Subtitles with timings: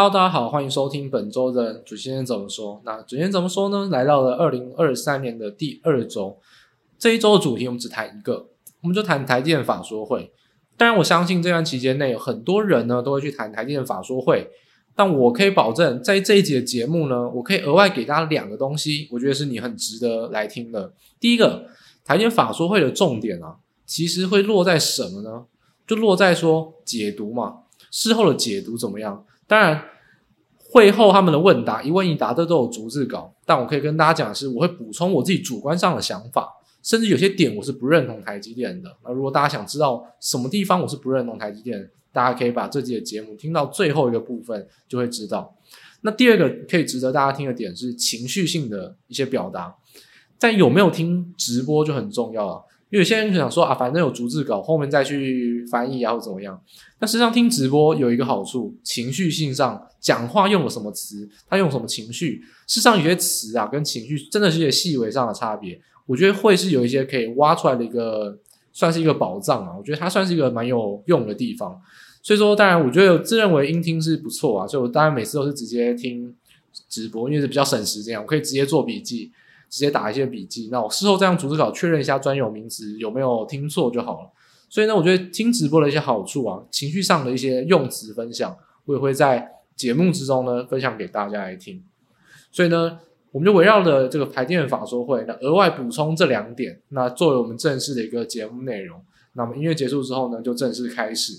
[0.00, 2.80] Hello，大家好，欢迎收听本周的主先生怎么说。
[2.84, 3.88] 那主先生怎么说呢？
[3.90, 6.38] 来到了二零二三年的第二周，
[6.96, 8.46] 这一周的主题我们只谈一个，
[8.80, 10.30] 我们就谈台电法说会。
[10.76, 14.48] 当然，我相信这段期间内有很多人呢都会去谈台电法说会，
[14.94, 20.92] 但我可以保证，在这一集的节目呢，我可以额外给大家两个东西，我觉得是你很值得来听的。
[21.18, 21.66] 第一个，
[22.04, 25.46] 台电法说会的重点啊，其实会落在什么呢？
[25.88, 29.24] 就落在说解读嘛，事后的解读怎么样？
[29.48, 29.82] 当然，
[30.56, 38.94] 会后他们的问答一问一答这都有逐字稿，但我可以跟大家讲的是，我会补充我自己主观上的想法，甚至有些点我是不认同台积电的。
[39.02, 45.56] 那如果大家想知道什么地方我是不认同台积电，大家可以把这集的节目听到最后一个部分，就会知道。
[46.02, 49.74] 那第二个可以值得大家听的点是情绪性的一些表达，
[50.36, 52.64] 在有没有听直播就很重要了。
[52.90, 56.58] 因为有些人就想说啊，反正有逐字稿，后面再去翻译啊，或怎么样。
[57.00, 65.80] 那实际上听直播有一个好处，情绪性上讲话用了什么词，他用什么情绪，事实上有些词啊跟情绪真的是一些细微上的差别。
[66.06, 68.38] 我觉得会是有一些可以挖出来的一个，
[68.72, 69.76] 算是一个宝藏啊。
[69.76, 71.78] 我觉得它算是一个蛮有用的地方。
[72.22, 76.34] 所以说，当然我觉得自认为音听是不错啊，所以我当然每次都是直接听
[76.88, 79.30] 直播，因为是比较省时间，我可以直接做笔记。
[79.68, 84.30] 直接打一些笔记，那我事后再用逐字稿确认一下专有名词有没有听错就好了。
[84.68, 91.82] 所以呢，我觉得听直播的一些好处啊，情绪上的一些用词分享，我也会在节目之中呢分享给大家来听。
[92.50, 92.98] 所以呢，
[93.30, 99.00] 我们就围绕着这个排练法说会，那额外补充这两点，那作为我们正式的一个节目内容。
[99.34, 101.32] 那么音乐结束之后呢，就正式开始。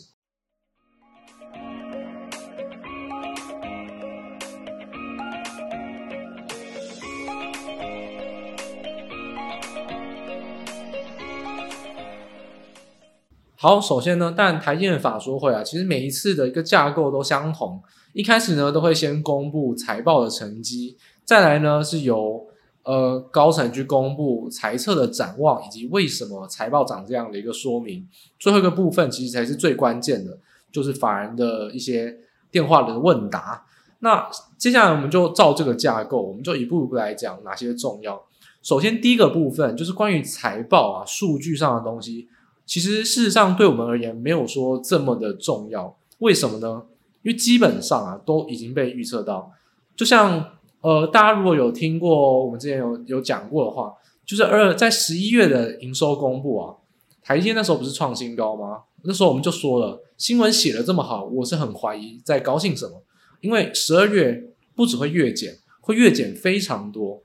[13.62, 17.78] 好，首先呢，但台积电法说会啊，其实每一次的一个架构都相同。
[18.14, 22.48] 一开始呢，都会先公布财报的成绩，再来呢是由
[22.84, 28.08] 呃高层去公布财测的展望，以及为什么财报长这样的一个说明。
[28.40, 30.38] 最后一个部分其实才是最关键的，
[30.72, 32.16] 就是法人的一些
[32.50, 33.66] 电话的问答。
[34.00, 34.26] 那
[34.58, 38.24] 接下来我们就照这个架构，我们就一步一步来讲哪些重要。
[38.64, 42.30] 首先第一个部分就是关于财报啊数据上的东西。
[42.70, 45.98] 其实事实上，对我们而言，没有说这么的重要。
[46.20, 46.84] 为什么呢？
[47.24, 49.52] 因为基本上啊，都已经被预测到。
[49.96, 50.46] 就像
[50.82, 56.76] 呃，大家如果有听过我们之前有有讲过的话，就是二在十一月的营收公布啊，
[57.24, 58.84] 台积电那时候不是创新高吗？
[59.02, 63.02] 那时候我们就说了，新闻写的这么好，我是很怀疑在高兴什么。
[63.42, 64.44] 因为十二月
[64.76, 67.24] 不只会月减，会月减非常多。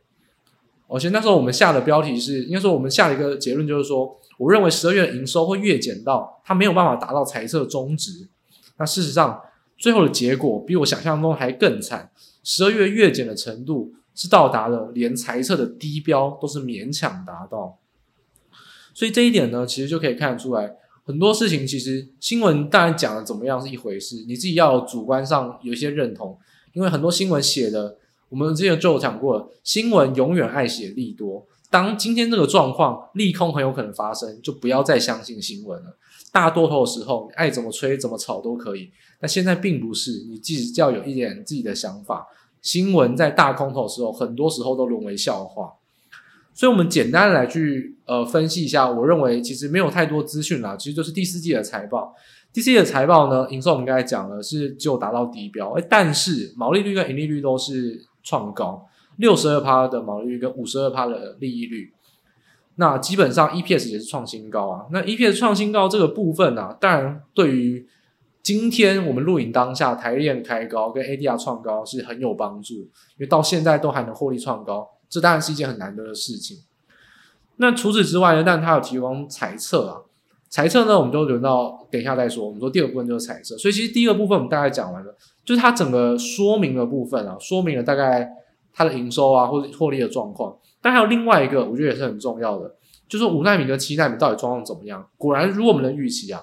[0.95, 4.17] 而且那时候我们下的标题是，应该说我们下了一个结论就是说。
[4.37, 8.27] 我认为十二月的营收会月减到，它没有办法达到财测中值。
[8.79, 9.41] 那事实上，
[9.79, 12.11] 最后的结果比我想象中还更惨。
[12.43, 17.79] 十二月月减的程度是到达了连财测的低标都是勉强达到。
[18.93, 26.37] 所以这一点呢，其实就可以看得出来，很多事情其实新闻当然讲的怎么样是一回事，你自己要主观上有一些认同。
[26.73, 31.47] 因为很多新闻写的，我们之前就有讲过，新闻永远爱写利多。
[31.71, 35.97] 当今天这个状况利空很有可能发生，就不要再相信新闻了。
[36.33, 38.91] 大多头的时候，你爱怎么吹怎么炒都可以。
[39.21, 42.27] 但现在并不是，你自己要有一点自己的想法。
[42.61, 45.73] 新闻在大空头的时候，很多时候都沦为笑话。
[46.53, 48.89] 所以，我们简单来去呃分析一下。
[48.91, 52.15] 我认为其实没有太多资讯啦，其实就是第四季的财报。
[52.53, 58.89] 第四季的财报呢，营收我们刚才讲了是就达到低标，诶，但是毛利率跟盈利率都是创高。
[59.19, 61.93] 六十二趴的毛利率跟五十二趴的利益率，
[62.75, 64.87] 那基本上 EPS 也是创新高啊。
[64.91, 67.87] 那 EPS 创新高这个部分啊，当然对于
[68.43, 76.59] 今天我们录影当下台积电开高跟 ADR 创高是很有帮助，因为到现在都还能获利创高，这当然是一件很难得的事情。
[77.59, 80.03] 那除此之外呢，但它有提供财测啊，
[80.49, 82.45] 财测呢我们就轮到等一下再说。
[82.45, 88.31] 我们说第二部分就是财测，所以其实第一个部分我们大概讲完了，就是它整个说明的部分啊，说明了大概。
[88.77, 92.75] 它的营收啊，或者获利的状况，但还有另外一个，我觉得也是很重要的，
[93.07, 95.09] 就是五纳米跟七纳米到底状况怎么样？
[95.17, 96.43] 果然如我们的预期啊，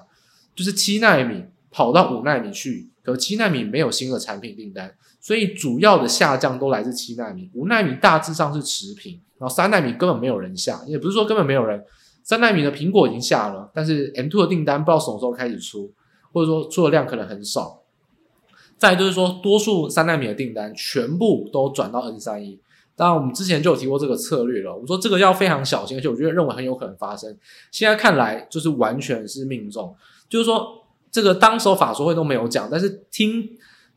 [0.54, 11.84] 就是七纳米跑到五纳米去，可七纳米没有新的产品订单，所以主要的下降都来自七纳米，五纳米大致上是持平，然后三纳米根本没有人下，也不是说根本没有人，
[12.24, 15.92] 三纳米的苹果已经下了，但是 M2 的订单不知道什么时候开始出，
[16.32, 17.81] 或者说出的量可能很少。
[18.82, 22.58] 再就是说，多数三奈米的订单全部都转到 N 三一。
[22.96, 24.72] 当然，我们之前就有提过这个策略了。
[24.72, 27.38] 我们说这个要非常小心，而且我觉得认为很有可能发生。
[27.70, 29.94] 现在看来就是完全是命中，
[30.28, 30.66] 就是说
[31.12, 33.48] 这个当时法说会都没有讲，但是听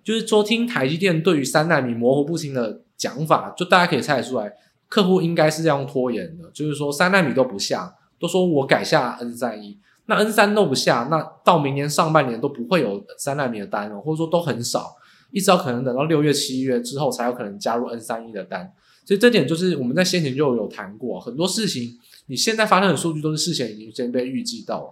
[0.04, 4.54] 就是说听台积电对于三奈米模糊不清的讲法，就大家可以猜得出来，
[4.88, 14.96] 客户应该是这样拖延的，就是说三奈米都不下，都说我改下 N 三一，那 N 三都不下，那到明年上半年都不会有三纳米的单了，或者说都很少，
[15.32, 18.72] 一直到可能等到六月七月之后才有可能加入 N 三一的单。
[19.04, 21.98] 所以这点就是我们在先前就有谈过，很多事情
[22.28, 24.90] 你现在发生的数据都是事前已经先被预计到了，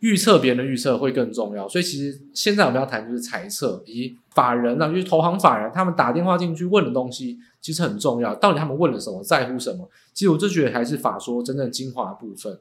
[0.00, 1.68] 预测别人的预测会更重要。
[1.68, 8.34] 所以其实现在我们要谈就是猜测，以法人啊，就是投行法人他们打电话进去问的东西其实很重要。
[8.34, 9.88] 到底他们问了什么，在乎什么？
[10.14, 12.58] 其实我就觉得还是法说真正精华部分。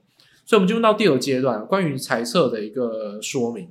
[0.50, 3.70] 所以我们进入到第二阶段，关于财测的一个说明。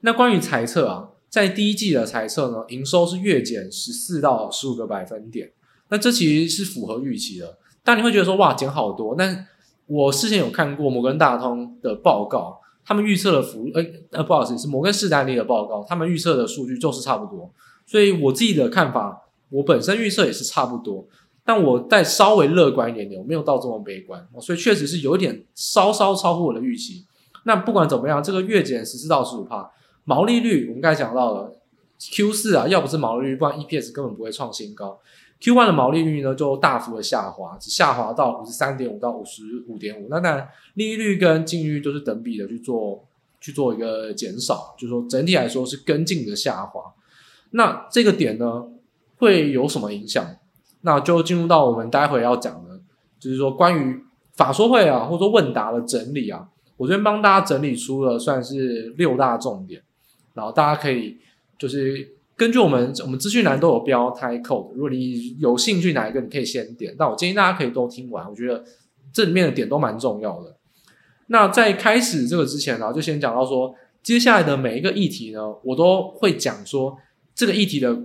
[0.00, 5.52] 那关于财测啊，在第一季的财测呢，营收是月减十四到十五个百分点。
[5.90, 9.14] 那这其实是符合预期的，但你会觉得说哇减好多。
[9.18, 9.46] 但
[9.84, 17.52] 我事先有看过摩根大通的报告，他们预测的幅呃呃不好意思是摩根士丹利的报告，他们预测的数据就是差不多。
[17.84, 21.06] 所以我自己的看法，我本身预测也是差不多，
[21.48, 24.22] 但我再稍微乐观一点点，我没有到这么悲观。
[24.38, 27.06] 所以确实是有点稍稍超乎我的预期。
[27.44, 29.70] 那不管怎么样，这个月减十四到十五趴，
[30.04, 31.56] 毛利率我们刚才讲到了
[31.98, 35.00] Q 四啊，要不是毛利率，不然 EPS 根本不会创新高。
[35.40, 40.08] Q1 的毛利率呢，就大幅的下滑，只下滑到五十三点五到五十五点五。
[40.10, 43.06] 那当然，利率跟净利率都是等比的去做
[43.40, 46.82] 去做一个减少，就是说整体来说是跟进的下滑。
[47.52, 48.66] 那这个点呢，
[49.16, 50.26] 会有什么影响？
[50.82, 52.80] 那就进入到我们待会要讲的，
[53.18, 54.00] 就是说关于
[54.34, 59.82] 法说会啊，或者说问答的整理啊，我这边帮大家整理出了算是六大重点，
[60.34, 61.18] 然后大家可以
[61.58, 62.16] 就是。
[62.38, 66.94] 根据我们我们资讯栏都有标 title，如果你有兴趣哪一个，你可以先点。
[66.96, 68.62] 但我建议大家可以都听完，我觉得
[69.12, 70.54] 这里面的点都蛮重要的。
[71.26, 76.96] 那在开始这个之前呢，就先讲到说，接下来的每一个议题呢，我都会讲说
[77.34, 77.98] 这个议题的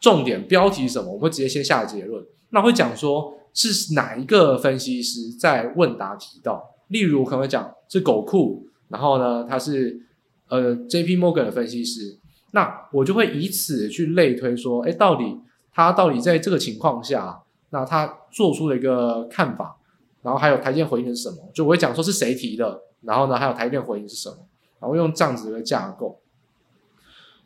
[0.00, 2.24] 重点标题是什么，我会直接先下结论。
[2.50, 10.00] 那会讲说是哪一个分析师在问答提到，例如可能会讲是狗库，然后呢他是
[10.48, 12.16] 呃 JP Morgan 的分析师。
[12.52, 15.38] 那我就会以此去类推说，哎，到底
[15.72, 19.76] 他到底在这个情况下，那他做出了一个看法，
[20.22, 21.36] 然后还有台积电回应是什么？
[21.52, 24.36] 就我会讲说是谁提的，然后呢，还有台积电回应是什么？
[24.80, 26.18] 然后用这样子的架构。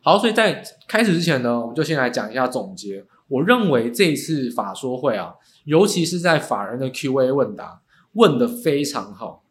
[0.03, 3.05] 好，所以在开始之前呢，我们就先来讲一下总结。
[3.29, 5.33] 我认为这一次法说会啊，
[5.63, 7.81] 尤其是在法人的 Q&A 问答
[8.13, 9.43] 问得非常好。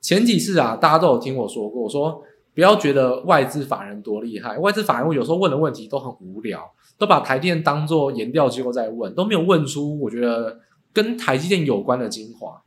[0.00, 2.24] 前几次啊，大家都有听我说过，我说。
[2.54, 10.60] 不要觉得外资法人多厉害，外资法人有时候问的问题都很无聊，都把台电当做研调机构在问，都没有问出我觉得
[10.92, 12.60] 跟台积电有关的精华。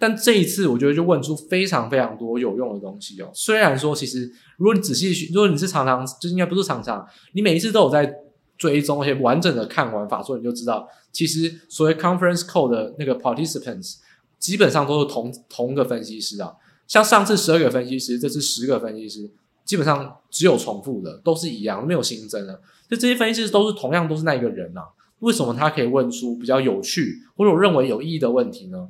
[0.00, 3.30] 但这一次，我觉得就问出非常非常多有用的东西哦。
[3.34, 8.10] 虽然说，其实如果你仔细去，如果你是常常，就应该不是常常，你每一次都有在
[8.56, 13.96] 追踪，而且完整的看完法说，你就知道，其实所谓 conference call 的那个 participants
[14.38, 16.54] 基本上都是同同个分析师啊。
[16.88, 19.30] 像上次十二个分析师，这次十个分析师，
[19.66, 22.58] 基本上只有重复的，都是一样，没有新增的。
[22.88, 24.82] 就这些分析师都是同样都是那一个人啊，
[25.18, 28.88] 为什么他可以问出比较有趣或者我认为有意义的问题呢？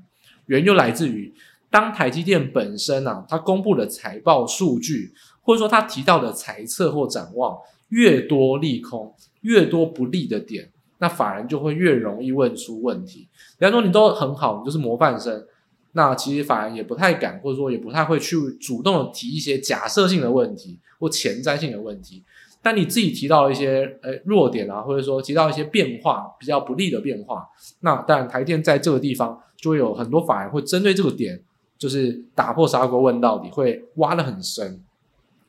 [0.50, 1.32] 原因就来自于
[1.70, 7.56] 当台积电本身啊，它公布的财报数据，或者说它提到的财测或展望
[7.90, 13.28] 越多利空，越多不利的点，那法人就会越容易问出问题。
[13.60, 15.46] 比方说你都很好，你就是模范生。
[15.92, 22.24] 那其实法人也不太敢，或者说也不太会去主动的提一些假设性的问题或前瞻性的问题。
[22.62, 27.48] 但你自己提到一些呃弱点啊，或者说提到一些变化比较不利的变化，
[27.80, 31.42] 那当然台电在这个地方就会有很多法人会针对这个点，
[31.78, 34.82] 就是打破砂锅问到底，会挖得很深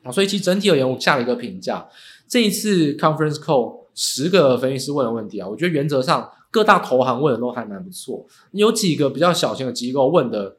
[0.02, 0.10] 啊。
[0.10, 1.86] 所以其实整体而言，我下了一个评价，
[2.26, 6.30] 这一次 conference call 十个分析师问的问题啊，我觉得原则上。
[6.52, 10.54] 各大投行问的都还蛮不错，有几个比较小型的机构问的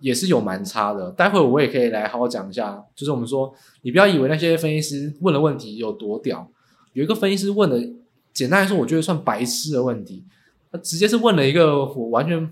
[0.00, 1.10] 也是有蛮差的。
[1.12, 6.48] 待会我也可以来好好讲一下，就是我们说，你不要以为那些分析师问的问题有多屌，
[6.92, 7.78] 有一个分析师问的，
[8.32, 10.24] 简单来说，我觉得算白痴的问题，
[10.70, 12.50] 他直接是问了一个我完全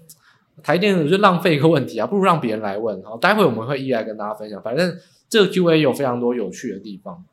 [0.62, 3.02] 台电就浪费一个问题啊，不如让别人来问。
[3.02, 4.96] 好，待会我们会一一来跟大家分享，反正
[5.28, 7.24] 这个 Q&A 有非常多有趣的地方。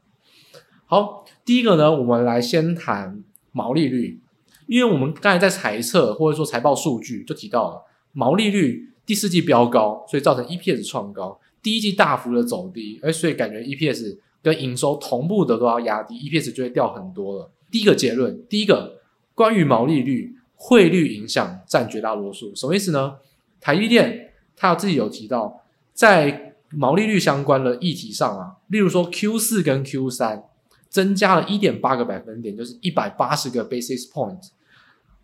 [0.86, 4.22] 好，第一个呢，我们来先谈毛利率。
[4.66, 17.52] 因为我们刚才在财测或者说财报数据就提到了毛利率第四季飙高，所以造成 EPS 创高，第一季大幅的走低，哎，所以感觉 EPS 跟营收同步的都要压低，EPS 就会掉很多了。
[17.72, 19.00] 第一个结论，第一个
[19.34, 23.16] 关于毛利率，汇率影响占绝大多数，什么意思呢？
[23.60, 30.44] 台积电它自己有提到，在毛利率相关的议题上啊，例如说 Q 四跟 Q 三
[30.88, 34.50] 增加了一点八个百分点，就是一百八十个 basis point。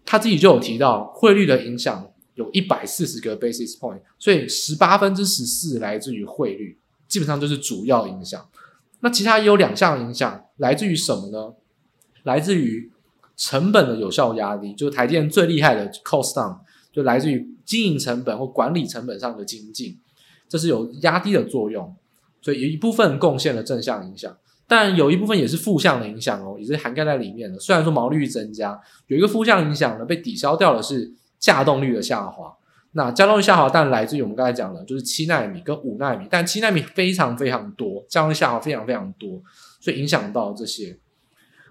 [0.03, 6.77] 他自己就有提到汇率的影响有一百四十个 basis point，所以十八分之十四来自于汇率，
[7.07, 8.47] 基本上就是主要影响。
[9.01, 11.53] 那其他也有两项影响，来自于什么呢？
[12.23, 12.91] 来自于
[13.37, 16.57] 成本的有效压力，就是台积电最厉害的 cost down，
[16.91, 19.99] 就来自于经营成本或管理成本上的精进，
[20.47, 21.95] 这是有压低的作用，
[22.41, 24.35] 所以有一部分贡献了正向影响。
[24.67, 27.59] 但有一部分也是负向的影响哦，也是涵盖在里面的。
[27.59, 32.53] 虽然说毛利率增加，有一个负向影响呢，被抵消掉的是稼动率的下滑。
[32.93, 39.41] 那稼动率下滑，但来自于我们刚才讲的，就是七奈米跟五奈米，但七奈米非常非常多，稼动率下滑非常非常多，
[39.81, 40.97] 所以影响到这些。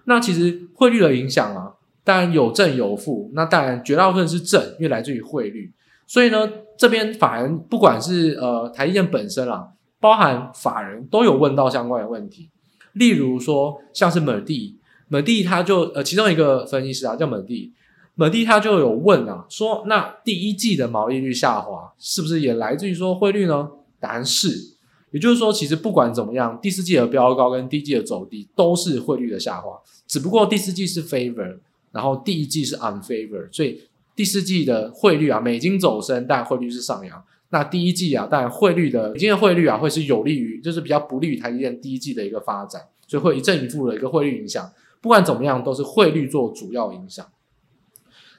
[0.05, 3.31] 那其实汇率的影响啊，当然有正有负。
[3.33, 5.73] 那当然绝大部分是正，因为来自于汇率。
[6.05, 9.69] 所以呢，这边法人不管是呃台积电本身啦，
[9.99, 12.51] 包含法人都有问到相关的问题。
[12.93, 17.73] 例如说，像是美帝，美帝他就呃，其中一个分析师啊叫美帝，
[18.15, 23.69] 美帝他就有问啊，说那第一季的毛利率下滑是不是也来自于说汇率呢？
[23.99, 24.75] 答案是，
[25.11, 31.57] 也就是说，其实不管怎么样，第四季的飙高跟第一季的走低都是汇率的下滑，只不过第四季是 favor，
[31.91, 33.81] 然后第一季是 unfavor，所以
[34.15, 37.23] 第四季的汇率啊，美金走升，但汇率是上扬。
[37.49, 44.71] 那第一季啊，当然汇率的今天的汇率啊，会是有利于，就是比较不利于台积电第一季的一个发展，所以会一正一负的一个汇率影响。
[45.01, 47.25] 不管怎么样，都是汇率做主要影响。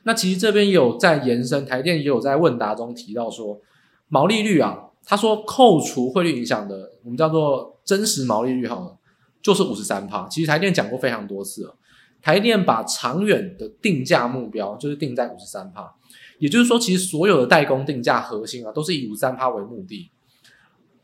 [0.07, 3.61] 那其实这边有在延伸，台电也有在问答中提到说，
[4.07, 8.97] 毛利率啊，他说扣除汇率影响的，我们叫做真实毛利率好了，
[9.43, 10.29] 就是五十三趴。
[10.29, 11.77] 其实台电讲过非常多次了，
[12.23, 15.93] 台电把长远的定价目标就是定在五十三趴。
[16.39, 20.13] 也就是说，其实所有的代工定价核心啊，都是以五三趴为目的，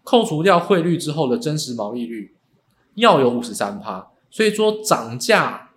[0.05, 2.37] 扣除掉汇率之后的真实毛利率
[2.95, 4.13] 要有五十三趴。
[4.31, 5.71] 所以说涨价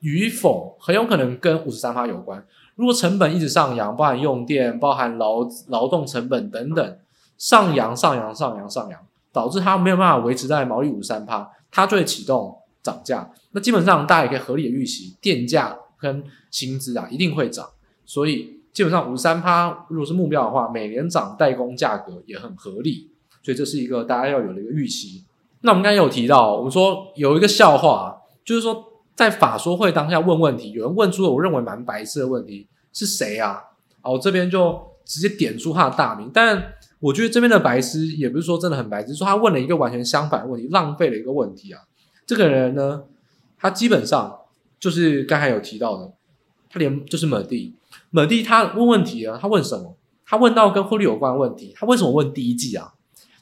[0.00, 2.44] 与否很有可能跟五十三趴有关。
[2.76, 6.98] 如果成本一直上扬，包含用电、包含劳劳动成本等等
[7.38, 9.00] 上扬、上扬、上扬、上扬，
[9.32, 13.30] 导致它没有办法维持在毛利五三趴，它就会启动涨价。
[13.52, 17.68] 那基本上大家也可以合理的预期，电价跟薪资啊一定会涨，
[18.04, 18.60] 所以。
[18.72, 23.10] 基本上五三趴，如果是目标的话，每年涨代工价格也很合理，
[23.42, 25.22] 所以这是一个大家要有的一个预期。
[25.60, 28.82] 那我们刚才有提到，我们说有一个笑话，就是说
[29.14, 33.62] 在法说会当下问问题，有人问出了我认为蛮白痴的问题，是谁啊？
[34.02, 36.30] 我这边就直接点出他的大名。
[36.32, 41.82] 但我觉得这边的白痴也不是说真的很白痴，说他问了一个完全相反的问题，浪费了一个问题啊。
[42.26, 43.04] 这个人呢，
[43.58, 44.38] 他基本上
[44.80, 46.12] 就是刚才有提到的，
[46.70, 47.74] 他连就是美帝。
[48.10, 49.96] 美帝他问问题啊，他问什么？
[50.24, 51.74] 他问到跟汇率有关的问题。
[51.76, 52.94] 他为什么问第一季啊？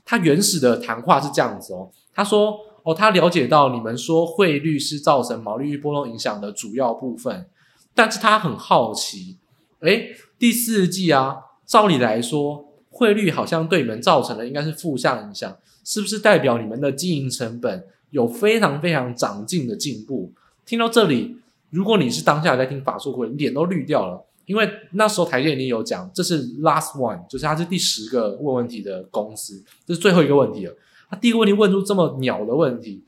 [0.04, 1.90] 他原始的谈话是这样子哦。
[2.12, 2.58] 他说
[2.94, 7.47] ：“他了解到你们说汇率是造成毛利率波动影响的主要部分，
[7.94, 9.37] 但是他很好奇，
[9.80, 20.32] 诶，第四季啊，照理来说，汇率好像对你们造成的应该是负向影响，是不是代表你们的经营成本有非常非常长进的进步？”
[20.66, 21.37] 听到这里，
[21.70, 24.26] 如果你是当下在听法说会，你脸都绿掉了。
[24.47, 30.75] 因为那时候台电已经有讲，这是 last one，就是他是第十个问问题的公司，这是最后一个问题了。
[31.11, 33.02] 他第一个问题问出这么鸟的问题，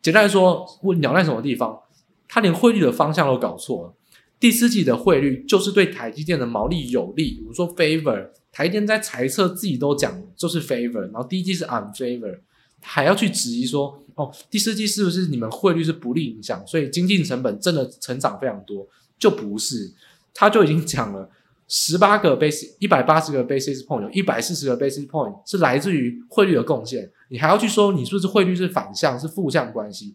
[0.00, 1.80] 简单来说，问鸟在什么地方？
[2.28, 3.94] 他连汇率的方向都搞错了。
[4.40, 12.38] 第四季的汇率就是对台积电的毛利有利，我们说 favor，台积电在财测自己都讲就是 favor，然后第一季是 unfavor，
[12.80, 19.92] 还要去质疑说，哦，第四季是不是你们汇率是不利影响，所以经济成本真的成长非常多，就不是。
[20.34, 21.28] 他就已经讲了
[21.74, 27.10] 十八个 basis，一百八十个 basis point，有一百四十个 basis point 是来自于汇率的贡献。
[27.30, 30.14] 你还要去说你是不是汇率是反向是负向关系，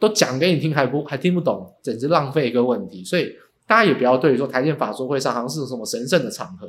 [0.00, 3.04] 都讲给你听还不还听不懂，简直浪费一个问题。
[3.04, 3.32] 所以
[3.64, 6.66] 大家也不要对于说台电法说会上好像是什么神圣的场合，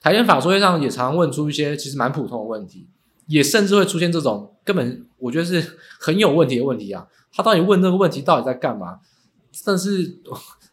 [0.00, 2.88] 台电法说会上也常常问出一些其实蛮普通的问题，
[3.26, 7.06] 也甚至会出现这种根本我觉得是很有问题的问题啊。
[7.32, 8.98] 他到底问这个问题到底在干嘛？
[9.64, 10.18] 但是。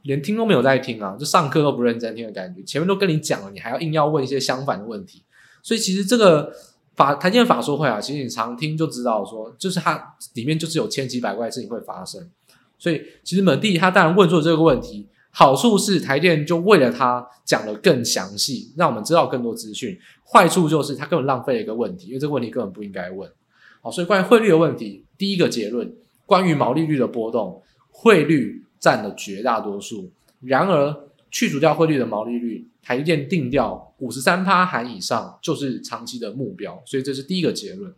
[0.07, 2.63] 连听都没有在听啊，就上课都不认真听的感觉。
[2.63, 5.21] 前面都跟你讲了，你还要硬要问一些相反的问题。
[5.61, 6.49] 所以其实这个
[6.95, 12.25] 法台电法说会啊，其实你常听就知道说，就是它里面就是有千奇百怪的事情会发生。
[12.79, 19.99] 所以其实美帝他当然问出了这个问题，好处是台电就为了他讲得更详细，让我们知道更多资讯。
[20.23, 23.29] 坏处就是他根本浪费了一个问题，因为这个问题根本不应该问。
[23.81, 25.93] 好，所以关于汇率的问题，第一个结论，
[26.25, 27.61] 关于毛利率的波动，
[27.91, 28.63] 汇率。
[28.79, 30.11] 占了绝大多数。
[30.41, 36.81] 然而，去除掉汇率的毛利率，台积电定调五十三趴含以上就是长期的目标。
[36.85, 37.93] 所以这是第一个结论。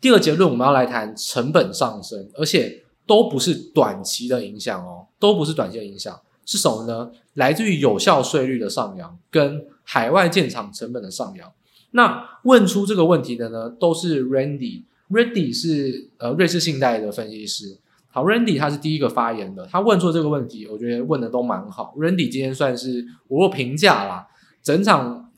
[0.00, 7.12] 第二结论我们要来谈成本上升，而且都不是短期的影响哦，都不是短期的影响，是什么呢？
[7.34, 11.52] 来自于有效税率的上扬跟海外建厂成本的上扬。
[11.92, 17.78] 那问出这个问题的呢，都是 Randy，Randy 是呃瑞士信贷的分析师。
[18.14, 21.94] 好，Randy 他是第一个发言的，他问出这个问题，我觉得问的都蛮好。
[21.96, 24.28] Randy 今天算是我若评价啦，
[24.62, 25.30] 整场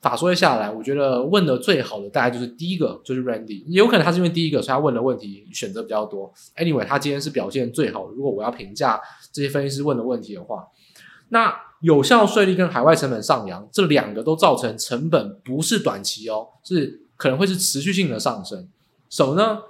[0.00, 3.64] 法说会下来，我觉得问的最好的大概就是第一个，就是 Randy。
[3.66, 6.32] 也有可能他是因为第一个，所以他问的问题选择比较多。
[6.56, 8.06] Anyway，他今天是表现最好。
[8.06, 9.00] 如果我要评价
[9.32, 10.68] 这些分析师问的问题的话，
[11.30, 18.68] 那有效税率跟海外成本上扬，这两个都造成成本不是短期哦，是可能会是持续性的上升。
[19.08, 19.62] 什么呢？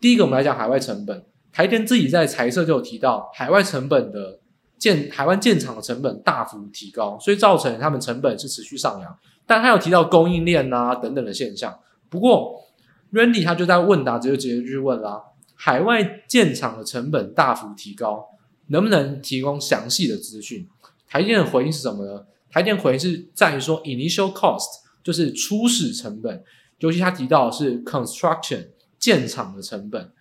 [0.00, 1.24] 第一个，我们来讲海外成本。
[1.52, 4.40] 台电自己在财测就有提到，海外成本的
[4.78, 9.18] 建台湾建厂的成本大幅提高，所以造成他们成本是持续上扬。
[9.46, 11.78] 但他有提到供应链啊等等的现象。
[12.08, 12.64] 不过
[13.12, 15.22] ，Randy 他就在问答，直接直接去问啦：
[15.54, 18.24] 海外建厂的成本大幅提高，
[18.68, 20.66] 能不能提供详细的资讯？
[21.06, 22.24] 台电的回应是什么呢？
[22.50, 24.66] 台电回应是在于说，initial cost
[25.02, 26.42] 就是初始成本，
[26.78, 28.68] 尤其他提到的是 construction
[28.98, 30.12] 建厂的成本。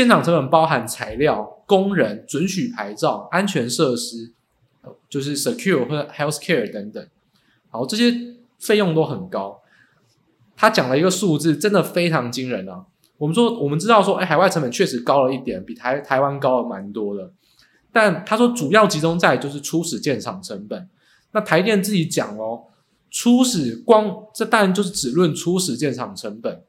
[0.00, 4.32] 建厂成本包含材料、工人、准许牌照、安全设施，
[5.10, 7.06] 就是 secure 或 healthcare 等等。
[7.68, 8.14] 好，这些
[8.58, 9.60] 费用都很高。
[10.56, 12.86] 他讲了一个数字，真的非常惊人啊！
[13.18, 17.30] 我们说，我们知道说，哎，海外成本确实高了一点，比台台湾高了蛮多的。
[17.92, 20.88] 但他说，主要集中在就是初始建厂成本。
[21.32, 22.62] 那台电自己讲哦，
[23.10, 26.62] 初始光这当然就是只论初始建厂成本。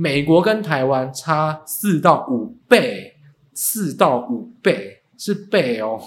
[0.00, 3.16] 美国跟台湾差四到五倍，
[3.52, 6.00] 四到五倍是倍哦。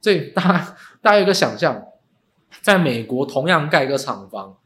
[0.00, 1.82] 所以大家大家有个想象，
[2.60, 4.56] 在美国同样盖个厂房，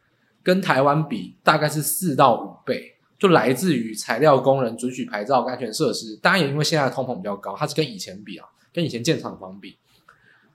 [0.42, 6.14] 跟台湾比大概是四到五倍，就来自于材料、工人、准许牌照、安全设施。
[6.16, 9.78] 当然也因为现在通膨比较高，它是跟以前比啊，跟以前建厂房比，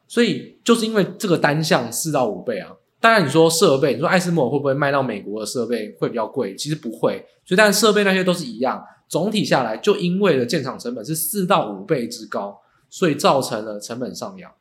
[0.07, 2.69] 所以就是因为这个单项四到五倍啊。
[3.01, 6.55] 当然，你说设备，你说艾斯摩尔会不会卖到美国的设备会比较贵？
[6.55, 8.81] 其实不会，所以但设备那些都是一样。
[9.09, 12.61] 总体下来，就因为了建厂成本是四到五倍之高，
[12.91, 14.51] 所以造成了成本上扬。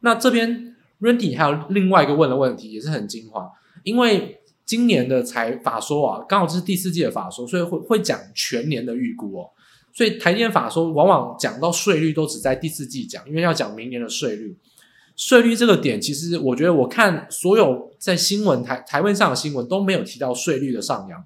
[0.00, 3.50] 那这边 Randy 还有另外一个问的问题也是很精华，
[3.82, 9.50] 因为今年的财法说啊，刚好是第四季的法说，所以会会讲全年的预估哦。
[9.92, 14.56] 所以台电法说往往讲到税率都只在第四季讲，因为要讲明年的税率。
[15.20, 21.22] 税率这个点，其实我觉得我看所有在新闻台台面上的新闻都没有提到税率的上扬，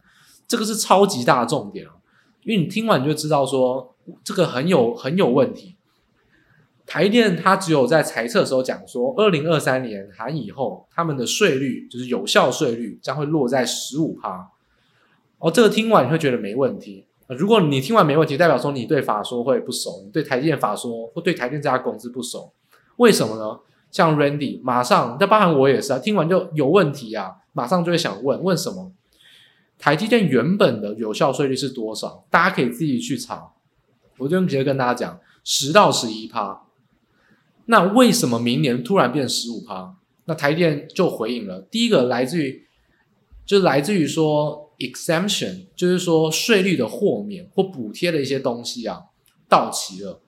[0.48, 1.94] 这个是超级大的重点啊！
[2.42, 5.76] 因为你听完你就知道说这个很有很有问题。
[6.84, 14.50] 台电它只有在财测的时候讲说，二零二三年含以后，他们的税率就是有效税率将会落在十五趴。
[15.38, 17.06] 哦，这个听完你会觉得没问题。
[17.28, 22.52] 如果你听完没问题，代表说你对法说会不熟，你对台电法说或对台电这家公司不熟，
[22.96, 23.60] 为什么呢？
[23.94, 28.90] 像 Randy，马上，那包含我也是啊，听完就有问题啊，马上就会想问问什么？
[29.78, 32.26] 台积电原本的有效税率是多少？
[32.28, 33.52] 大家可以自己去查。
[34.18, 36.62] 我就直接跟大家讲，十到十一趴。
[37.66, 39.94] 那为什么明年突然变十五趴？
[40.24, 42.66] 那台电就回应了，第一个来自于，
[43.46, 49.04] 就是来自于说 exemption，就是说税率的豁免或补贴的一些东西啊
[49.48, 50.20] 到期了，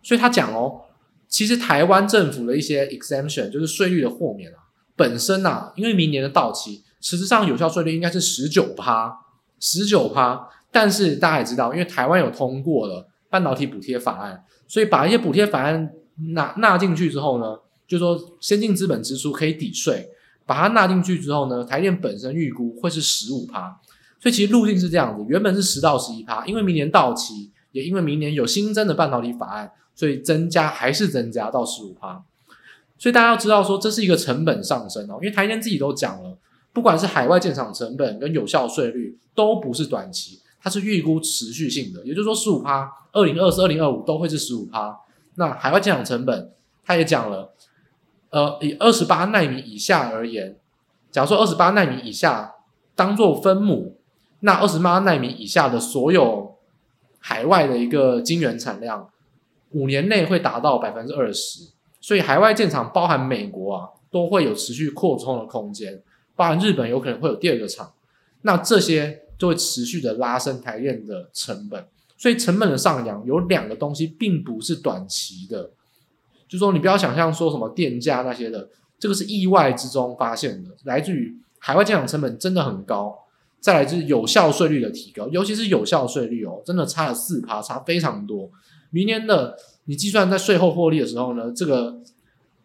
[0.00, 0.82] 所以他讲哦。
[1.30, 4.58] 其实台湾政府的一些 exemption 就是税率的豁免啊，
[4.96, 9.16] 本身啊，因为明年的到期，实质上有效税率应该是十九趴，
[9.60, 10.48] 十九趴。
[10.72, 15.90] 但是大家也知道，因为台湾有通过了半导体补贴法案，所以把一些补贴法案
[16.34, 20.08] 纳纳进去之后呢，就说先进资本支出可以抵税，
[20.44, 23.80] 把它纳进去之后呢，台电本身预估会是十五趴。
[24.20, 29.70] 所以其实路径是这样子，原本是十到十一趴，因为明年到期，也因为明年有新增的半导体法案。
[30.00, 32.24] 所以增加还是增加到十五趴，
[32.96, 36.38] 所以大家要知道说，这是一个成本上升哦，因为台电自己都讲了，
[36.72, 44.98] 不管是海外建厂成本跟有效税率都不是短期，它是预估持续性的，也就是说十五趴，二零二四、二零二五都会是十五趴。
[45.34, 46.50] 那海外建厂成本，
[46.82, 47.52] 他也讲了，
[48.30, 50.56] 呃，以二十八奈米以下而言，
[51.10, 52.54] 假如说二十八奈米以下
[52.94, 53.98] 当做分母，
[54.40, 56.56] 那二十八奈米以下的所有
[57.18, 59.10] 海外的一个晶圆产量。
[59.70, 66.02] 五年内会达到百分之二十，所以海外建厂包含美国啊，都会有持续扩充的空间，
[66.34, 67.92] 包含日本有可能会有第二个厂，
[68.42, 75.70] 那这些就会持续的拉升台电的成本，所以成本的上扬有两个东西，并不是短期的，
[76.48, 83.16] 就说你不要想象说什么电价那些的，这个是意外之中发现的，来自于海外建厂成本真的很高，
[83.60, 88.50] 再来就是有效税率的提高，尤其是有效税率哦，真的差了四趴，差非常多。
[88.90, 92.00] 明年的你计算在税后获利的时候呢，这个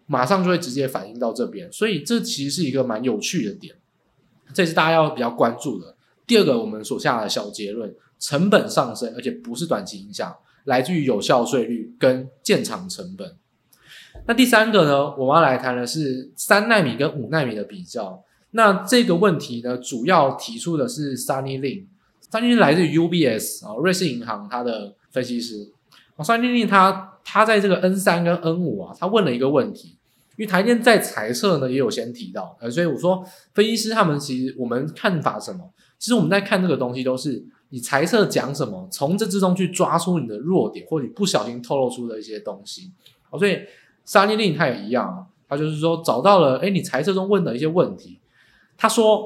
[0.07, 3.75] 马上就会直接反映到这边，所以这其实是一个蛮有趣的点，
[4.53, 5.95] 这是大家要比较关注的。
[6.27, 10.35] 第二个，我们所下的小结论：成本上升，而且不是短期影响，
[10.65, 13.35] 来自于有效税率跟建厂成本。
[14.27, 18.23] 那第三个呢，我们要来谈的是三纳米跟五纳米的比较。
[18.51, 25.71] 那这个问题呢，主要提出的是 Sunny Lin，Sunny 来自于 UBS 啊，瑞士银行，他的分析师。
[26.23, 29.97] Sunny Lin 他他在这个 N 三跟 N 五啊，他问了一个问题，
[30.37, 35.69] 因为台电在财测呢也有先提到，呃，所以我说分析师他们其实我们看法什么？
[35.97, 42.91] 其实我们在看这个东西都是你财测讲什么，从这之中去抓出你的弱点，或你不小心透露出的一些东西。
[43.29, 43.59] 哦，所以
[44.05, 48.19] Sunny Lin 他也一样，他就是说找到了，哎，你财测中问的一些问题。
[48.77, 49.25] 他说，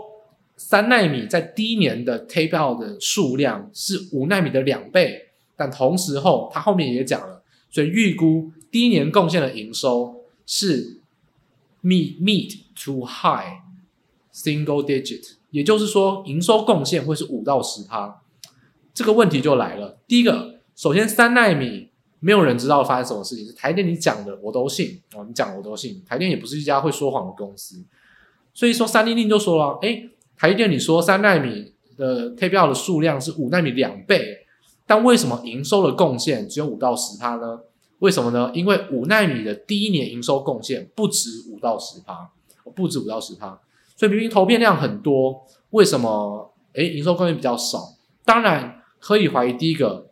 [0.56, 5.29] 三纳米在第一年的 tape out 的数量是五纳米的两倍，
[5.60, 11.02] 但同时后他后面也讲了，所以预估第一年贡献的营收是
[11.84, 13.60] mid mid to high
[14.34, 18.22] single digit，也就是说营收贡献会是五到十趴。
[18.94, 21.90] 这个问题就来了，第一个，首先三纳米
[22.22, 27.84] 没有人知道发生什么事情，是台电你讲的我都信哦，你讲我都信，台电也不是一家会说谎的公司。
[28.54, 34.39] 所以说，三零零就说了，哎，台电你说三纳米的 tape out 的数量是五纳米两倍，
[34.90, 37.60] 但为什么营收的贡献只有五到十趴呢？
[38.00, 38.50] 为什么呢？
[38.56, 42.32] 因为五纳米的第一年营收贡献不止五到十趴，
[42.74, 43.62] 不止五到十趴，
[43.96, 47.98] 所以明明投片量很多，为什么哎营收贡献比较少？
[48.26, 50.10] 当然可以怀疑，第一个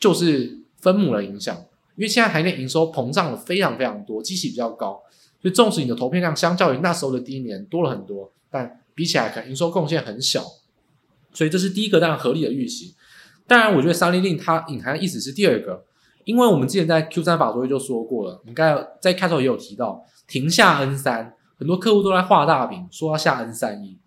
[0.00, 1.54] 就是分母的影响，
[1.96, 5.02] 因为现在台内营收膨胀了非常非常多，基期比较高。
[5.42, 10.42] 所以，纵使你的投片量相较于那时候的第一年多了很多，但比起来，可能营收贡献很小。
[11.34, 12.94] 所以，这是第一个当然合理的预期。
[13.46, 15.84] 当然，我觉得三六零它隐含的意思是第二个，
[16.24, 23.98] 因为我们之前在 Q 三法说会就说过了，我们刚才在开头也有提到，停下 N 三，很多客户都在画大饼，说要下 N 三一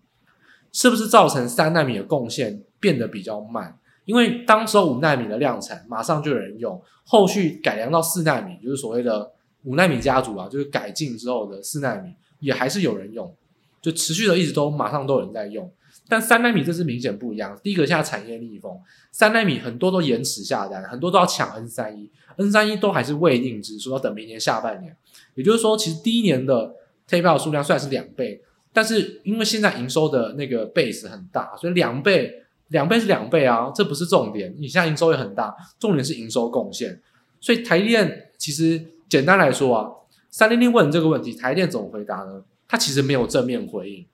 [0.72, 3.78] 是不是造成三纳米的贡献变得比较慢？
[4.06, 9.32] 因为当时候五纳米的量产马上就有人用，后续改良到四纳米，就是所谓的。
[9.66, 13.36] 五纳米家族啊，就是改进之后的四纳米也还是有人用，
[13.82, 15.70] 就持续的一直都马上都有人在用。
[16.10, 17.58] 但三奈米这是明显不一样。
[17.64, 18.78] 第一个现在产业逆风，
[19.12, 24.94] 三奈米很多都延迟下单，很多都要抢 N 三一，N 三一都还是未定之，说要等明年下半年。
[25.36, 26.74] 也就是说，其实第一年的
[27.08, 28.42] tape out 数量虽然是两倍，
[28.74, 34.54] 但是因为现在营收的那个 base 很大，所以两倍两倍是两倍啊，这不是重点。
[34.58, 37.00] 你现在营收也很大，重点是营收贡献。
[37.40, 38.84] 所以台电其实。
[39.10, 39.90] 简单来说啊
[40.30, 42.44] 三零零问这个问题，台电怎么回答呢？
[42.68, 44.06] 他其实没有正面回应，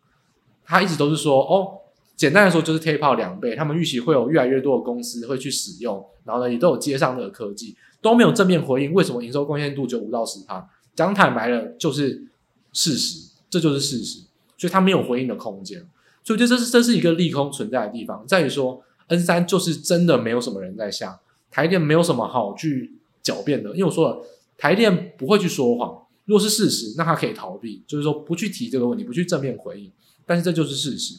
[0.64, 1.82] 他一直都是说哦，
[2.16, 10.68] 简单来说就是 tape out 两倍，他们预期会有越来越多的公司会去使用，然后呢也都有接上这个科技，都没有正面回应为什么营收贡献度就五到十趴？
[10.96, 12.26] 讲坦白了就是
[12.74, 14.22] 事实，这就是事实，
[14.58, 15.86] 所以它没有回应的空间，
[16.24, 21.20] 所以这这是这是一个利空存在的地方，在于说 N 三就是真的没有什么人在下，
[21.52, 24.26] 台电没有什么好去狡辩的，因为我说了。
[24.58, 29.92] 台电不会去说谎，如果是事实，那他可以逃避，就是说不去提这个问题，不去正面回应。
[30.26, 31.16] 但是这就是事实，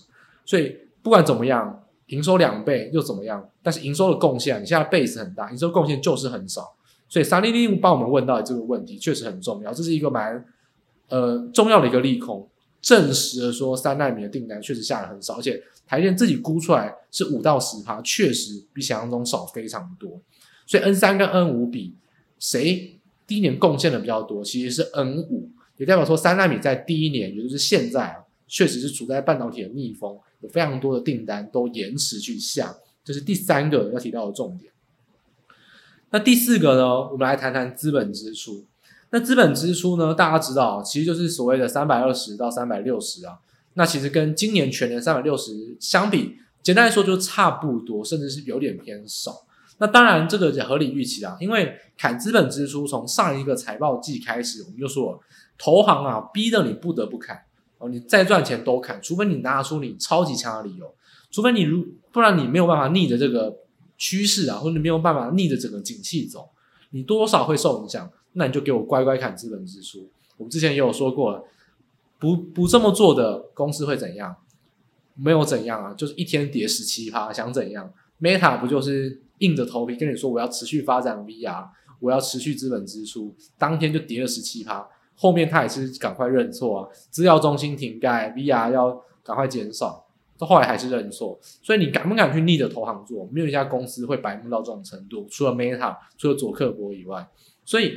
[0.47, 0.75] 所以
[1.07, 3.49] 不管怎么样，营收两倍又怎么样？
[3.63, 6.75] 但是营收的贡献，你现在 base 很大，营收贡献就是很少。
[7.09, 10.45] 所以 Sunny Lin 帮我们问到这个问题确实很重要，这是一个蛮
[11.09, 12.49] 呃重要的一个利空，
[12.81, 20.21] 证实了说三纳米的订单确实下的很少，而且台电自己估出来是五到十趴，确实比想象中少非常多。
[20.67, 21.95] 所以 N 三跟 N 五比
[22.41, 22.99] 谁？
[23.29, 28.17] 第一年贡献的比较多，其实是 N 五，也代表说三纳米在第一年，也就是现在啊，
[28.49, 34.73] 确实是处在半导体的逆风，有非常多的订单都延迟去下，这是第三个要提到的重点。
[36.11, 38.65] 那第四个呢，我们来谈谈资本支出。
[39.11, 43.39] 那资本支出呢，大家知道，其实就是所谓的三百二十到三百六十啊。
[43.75, 49.47] 那其实跟今年全年三百六十相比，简单来说就差不多，甚至是有点偏少。
[49.79, 55.23] 那当然，这个也合理预期啦，因为砍资本支出从上一个财报季开始，我们就说，
[55.59, 57.43] 投行啊逼得你不得不砍
[57.79, 60.95] 哦，你再赚钱都砍，除非你拿出你超级强的理由，
[61.31, 63.57] 除非你如不然你没有办法逆着这个
[63.97, 66.49] 趋势啊，或者你没有办法逆着整个景气走，
[66.91, 70.09] 你多少会受影响，那你就给我乖乖砍资本支出。
[70.37, 71.45] 我们之前也有说过了，
[72.19, 74.37] 不不这么做的公司会怎样？
[75.15, 79.23] 没有怎样啊，就是一天跌十七趴，想怎样？Meta 不就是？
[79.41, 81.69] 硬着头皮跟你说我要持续发展 VR，
[82.01, 84.89] 我要持续资本支出，当天就跌了十七趴。
[85.17, 90.07] 后面他也是赶快认错啊，资料中心停盖，VR 要赶快减少。
[90.39, 91.39] 到后来还是认错。
[91.63, 93.27] 所以你敢不敢去逆着投行做？
[93.33, 97.27] 没有一家公司会白目到这种程度，除了 Meta，除了佐克伯以外。
[97.65, 97.95] 所以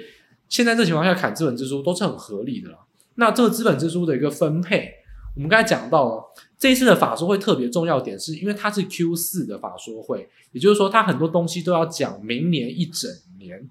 [0.47, 2.79] 现在这情况下砍资本支出都是很合理的了。
[3.15, 4.93] 那这个资本支出的一个分配，
[5.35, 6.23] 我们刚才讲到了，
[6.57, 13.69] 这一次的法说会特别重要点是因为它是 Q 四的法说会，也就是说它很多东西都要讲明年一整年。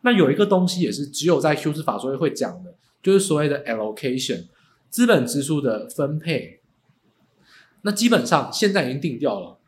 [0.00, 4.46] 那有一个东西也是只有在 Q 四法说会会讲的，就是所谓的 allocation
[4.90, 6.60] 资本支出的分配。
[7.82, 9.58] 那基本上现在已经定掉了，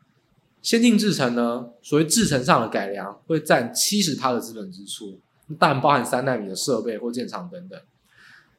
[0.61, 5.19] 先进制程呢，所谓制程上的改良会占七十趴的资本支出，
[5.57, 7.79] 当然包含三纳米的设备或建厂等等。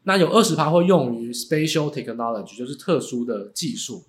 [0.04, 4.04] 那有二十趴会用于 spatial technology，就是特殊的技术。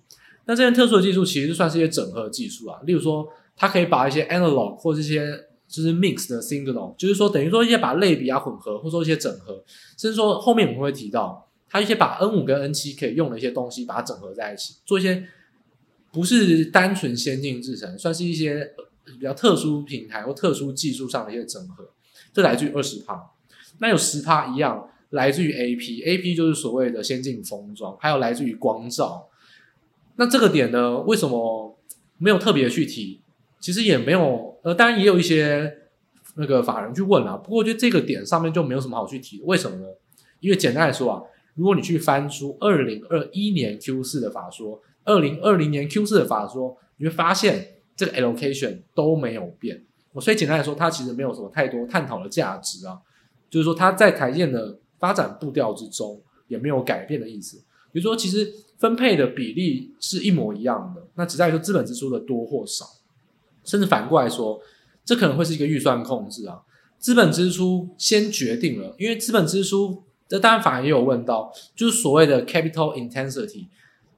[0.46, 9.64] 那这些特殊的技术其实算是一些整合技术啊，例如说，它可以把一些 analog 或这些就是 mix 的 signal，就是说等于说一些把类比啊混合，或者说一些整合，
[9.96, 15.26] 甚至说后面我们会提到，它一些把 N 五跟 N 七可以用的一些东西，把它整合在一起，做一些
[16.12, 18.72] 不是单纯先进制程，算是一些
[19.04, 21.90] 比较特殊平台或特殊技术上的一些整合，
[22.32, 23.30] 这来自于二十趴。
[23.78, 24.90] 那有十趴一样。
[25.10, 29.28] 来自于 AP，AP 就是所谓的先进封装，还有来自于光罩。
[30.16, 31.78] 那这个点呢，为什么
[32.18, 33.20] 没有特别去提？
[33.64, 35.72] 其实也没有，呃，当然也有一些
[36.36, 37.34] 那个法人去问啦。
[37.34, 39.44] 不过，我觉得这个点上面就没有什么好去提的。
[39.46, 39.86] 为什么呢？
[40.40, 41.22] 因为简单来说啊，
[41.54, 49.82] 如果你去翻出二零二一年 Q 四的法说，二零二零年 Q 四的法说，你会发现这个 allocation 都没有变。
[50.12, 52.98] 我所以简单来说，它其实没有什么太多探讨的价值啊。
[53.48, 54.78] 就是说，它在台积电的。
[54.96, 57.58] 发展步调之中也没有改变的意思，
[57.92, 62.86] 比如说，其实分配的比例是一模一样的，那只在于说资本支出的多或少，
[63.64, 64.60] 甚至反过来说，
[65.04, 66.60] 这可能会是一个预算控制啊。
[66.98, 73.66] 资本支出先决定了，因为资本支出，这当然法人也有问到，就是所谓的 capital intensity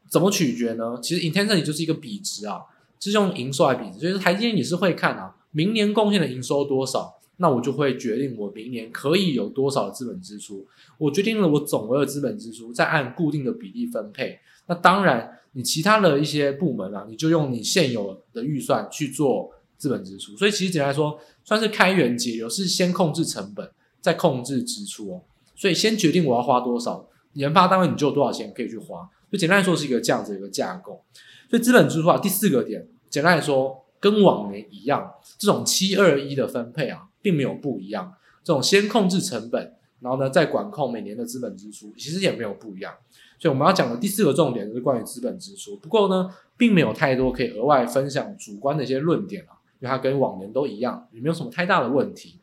[0.09, 0.99] 怎么取决呢？
[1.03, 2.61] 其实 intensity 就是一个比值啊，
[2.99, 7.15] 就是用营收来比值，所以台积电也是会看啊，明年贡献的营收多少。
[7.39, 10.67] 那我就会决定我明年可以有多少的资本支出。
[10.97, 14.39] 我决定了我总额的资本支出，再按固定的比例分配。
[14.69, 20.37] 那当然，你其他的一些部门啊，你就用你现有的预算去做资本支出。
[20.37, 25.23] 所以其实简单来说，算是开源节流，是先控制成本，再控制支出哦。
[25.55, 29.09] 所以先决定我要花多少，研发单位你就有多少钱可以去花。
[29.33, 31.03] 就简单来说，是一个这样子一个架构。
[31.51, 37.09] 所以资本支出啊，第四个点，简单来说，跟往年一样，这种七二一的分配啊。
[37.23, 38.15] 并没有不一样，
[38.45, 42.95] 这种先控制成本，然后呢再管控每年的资本支出，其实也没有不一样。
[43.39, 45.77] 所以我们要讲的第四个重点就是关于资本支出。
[45.77, 52.41] 不过呢，并没有太多可以额外分享主观的一些论点啊，因为它跟往年都一样，也没有什么太大的问题。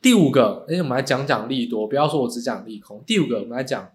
[0.00, 3.02] 第五个，哎，我们来讲讲利多，不要说我只讲利空。
[3.06, 3.90] 第五个，我们来讲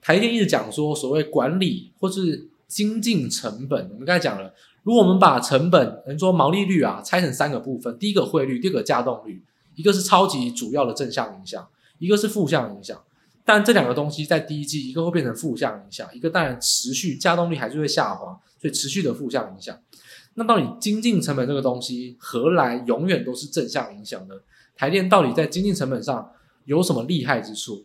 [0.00, 4.54] 台电一直讲说所谓管理或是精进成本，我们刚才讲了。
[4.82, 9.44] 如果我们把成本，能说毛利率啊，拆成三个部分，第一个汇率，第二个稼动率，
[9.74, 11.68] 一个是超级主要的正向影响，
[11.98, 12.98] 一个是负向影响。
[13.52, 18.26] 但这两个东西在第一季，一个会变成负向影响，一个当然持续加动力还是会下滑，
[18.60, 19.76] 所以持续的负向影响。
[20.34, 24.36] 那到底精进成本这个东西何来永远都是正向影响呢？
[24.76, 26.30] 台电到底在精进成本上
[26.66, 27.84] 有什么厉害之处？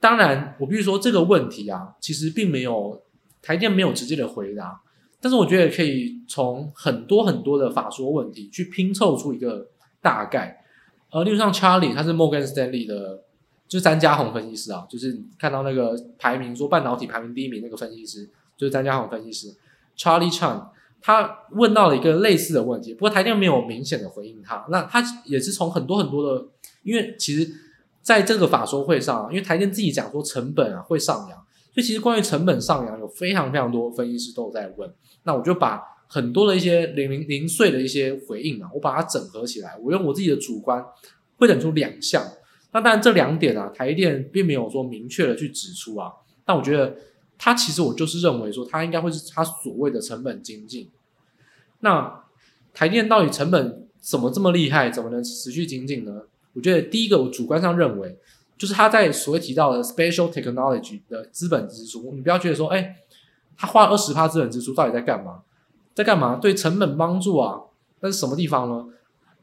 [0.00, 3.02] 当然，我必须说这个问题啊，其实并没有
[3.42, 4.80] 台电没有直接的回答。
[5.20, 9.68] 但是我觉得可以从很多很多的法说问题去拼凑出一个
[10.00, 10.64] 大概，
[11.10, 13.23] 呃，例如像 Charlie，他是 Morgan Stanley 的，
[13.66, 19.54] 就是詹家宏分析师啊，就是看到那个排名说半导体排名第一名那个分析师，就是詹家宏分析师
[19.96, 20.68] Charlie Chan，
[21.00, 26.46] 他问到了一个类似的问题，不过台电没有明显的回应他，那他也是从很多很多的，
[26.82, 27.50] 因为其实
[28.02, 31.38] 在这个法说会上，因为台电自己讲说成本啊会上扬。
[31.72, 34.88] 所以其实关于成本上扬，有非常非常多分析师都有在问。
[35.24, 40.84] 那我就把很多的一些零零零碎的一些回应啊，我把它整合起来，我用我自己的主观
[41.36, 42.22] 会整出两项。
[42.74, 46.12] 那当然这两点啊，台电并没有说明确的去指出啊。
[46.44, 46.94] 但我觉得
[47.38, 50.90] 它其实我就是认为说，它应该会是它所谓的成本精进。
[51.80, 52.24] 那
[52.74, 56.22] 台电到底成本怎么这么厉害，怎么能持续精进呢？
[56.52, 58.18] 我觉得第一个，我主观上认为。
[58.56, 62.96] 就是他在所谓提到的 special technology 的资本支出，你不要觉得说，哎、欸，
[63.56, 65.42] 他花二十趴资本支出到底在干嘛？
[65.92, 66.36] 在干嘛？
[66.36, 67.62] 对成本帮助啊？
[67.98, 68.86] 那是什么地方呢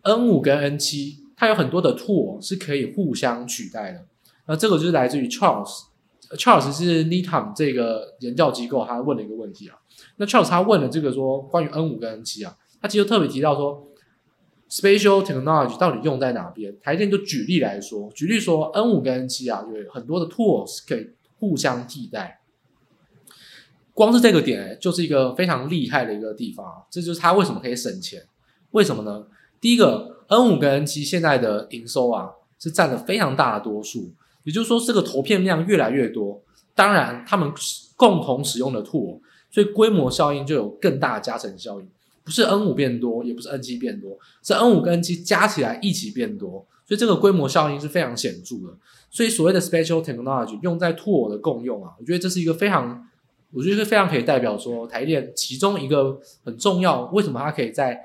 [0.03, 4.05] ？N 五跟 N 七，它有很多的 tool 是可以互相取代的。
[4.45, 9.75] 那这个就是来自于 Charles，Charles 是 n e t a m 这个研究机构，他问了一个问题啊。
[10.17, 13.87] 那 Charles 他问了这个说，关于 N 五跟 N 七啊，他其实特别提到说。
[14.69, 16.73] Spatial technology 到底用在哪边？
[16.79, 22.39] 台电就举例来说，举例说 N 五跟 N 七啊，有很多的 tools 可以互相替代。
[23.93, 28.23] 光是这个点就是一个非常厉害的一个地方啊，这就是它为什么可以省钱。
[28.69, 29.27] 为什么呢？
[29.59, 34.11] 第一个，N 五跟 N 七现在的营收啊是占了非常大的多数，
[34.43, 36.41] 也就是说这个投片量越来越多，
[36.73, 37.51] 当然他们
[37.97, 39.19] 共同使用的 tool，
[39.51, 41.87] 所以规模效应就有更大的加成效应。
[42.23, 48.77] 不是 N 五变多，也不是 N 七变多，是 N 五跟 N 七加起来一起变多，所以这个规模效应是非常显著的。
[49.09, 53.05] 所以所谓的 special technology 用在 tool 的共用啊，我觉得这是一个非常，
[53.51, 57.99] 我觉得是非常可以代表说台电其中一个很重要，为什么它可以在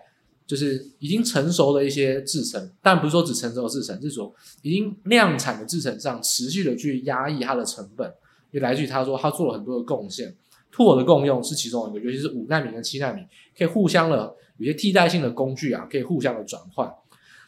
[0.47, 4.33] 就是已经成熟的一些制程，但不是说只成熟的制程，是说
[4.63, 8.13] 已经量产的制程上持续的去压抑它的成本，
[8.53, 10.35] 也来自于他说他做了很多的贡献。
[10.73, 13.23] Tool 的共用是其中一个，尤其是五纳米跟七纳米，
[13.57, 16.93] 可以互相的有些替代性的工具啊，可以互相的转换。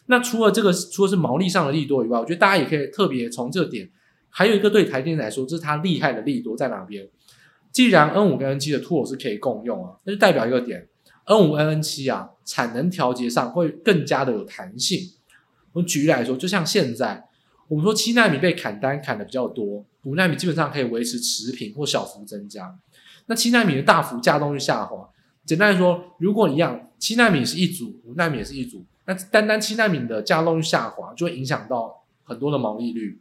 [0.07, 3.91] 那除了这个，除了是毛利上的利多以外，我觉得大家也可以特别从这点，
[4.31, 7.07] 还有一个对台电来说，这是它厉害的利多在哪边？
[7.71, 10.89] 既然 N 五跟 N 七的 Tool 是可以共用啊，那就代表一个点
[11.29, 15.13] ，N 五 N N 七啊，产能调节上会更加的有弹性。
[15.73, 17.29] 我们举例来说，就像现在
[17.69, 22.77] 我们说七纳米被砍单砍的比较多，五纳米基本上可以维持持平或小幅增加。
[23.27, 25.11] 那七纳米的大幅价动率下滑，
[25.45, 33.21] 简单来说，如果一样，七纳米是一组，五纳米也是一组，那单单七纳米的价动率下滑，就会影响到很多的毛利率。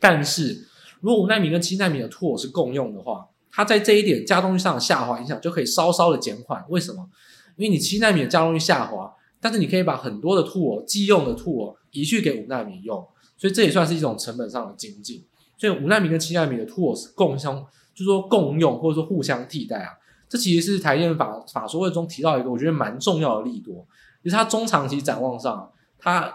[0.00, 0.66] 但是
[1.00, 6.64] 如果五纳米跟七纳米的 tool 是共用的话，它在这一点加动率上的下滑影响就可以稍稍的减缓。
[6.68, 7.08] 为什么？
[7.56, 13.04] 因为你七纳米的加动率下滑，但是你可以把很多的 tool 既用的 tool 移去给五纳米用，
[13.36, 15.24] 所以这也算是一种成本上的精进。
[15.56, 17.66] 所以五纳米跟七纳米的 tool 是共相。
[17.94, 19.90] 就是说共用或者说互相替代啊，
[20.28, 23.84] 这其实是台电法法说会中提到一个我觉得蛮重要的利多，
[24.22, 25.68] 就是它中长期展望上，
[25.98, 26.32] 它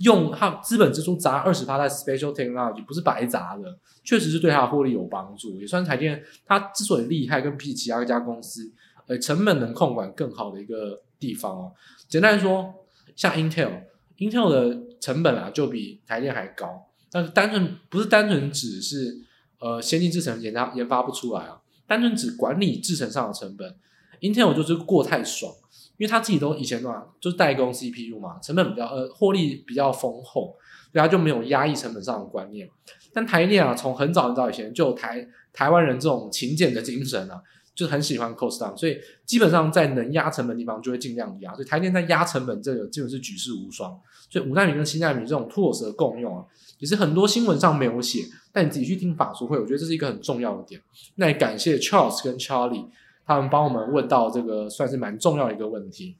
[0.00, 8.70] 用它资本支出砸二十趴在 Special Technology 不是白砸的，确实是对它的获利有帮助，也算是台电它之所以厉害跟比其他一家公司，
[9.06, 11.72] 呃，成本能控管更好的一个地方哦。
[12.08, 12.74] 简单来说，
[13.16, 19.24] 像 Intel，Intel 的成本啊就比台电还高，但是单纯不是单纯只是。
[19.62, 23.76] 呃，先进制程研发研发不出来啊，单纯指管理制程上的成本
[24.22, 25.52] ，Intel 就是过太爽，
[26.00, 30.56] 因为他自己都以前嘛，就是代工 CPU 嘛，成本比较呃，获利比较丰厚，
[30.90, 32.66] 所以他就没有压抑成本上的观念。
[33.12, 37.42] 但台电啊，从很早很早以前就有台台湾人这种勤俭的精神啊，
[37.74, 43.94] 就很喜欢 cost down，所以基本上在能压成本的地方就会尽量压，所以台电在压成本这个基本是举世无双。
[44.30, 46.42] 所以五纳米跟七纳米这种 tools 的共用啊，
[46.78, 48.22] 也是很多新闻上没有写。
[48.52, 50.80] 但你自己去听法说会，我觉得这是一个很重要的点。
[51.16, 52.86] 那也感谢 Charles 跟 Charlie
[53.34, 56.16] 他们帮我们问到这个算是蛮重要的一个问题。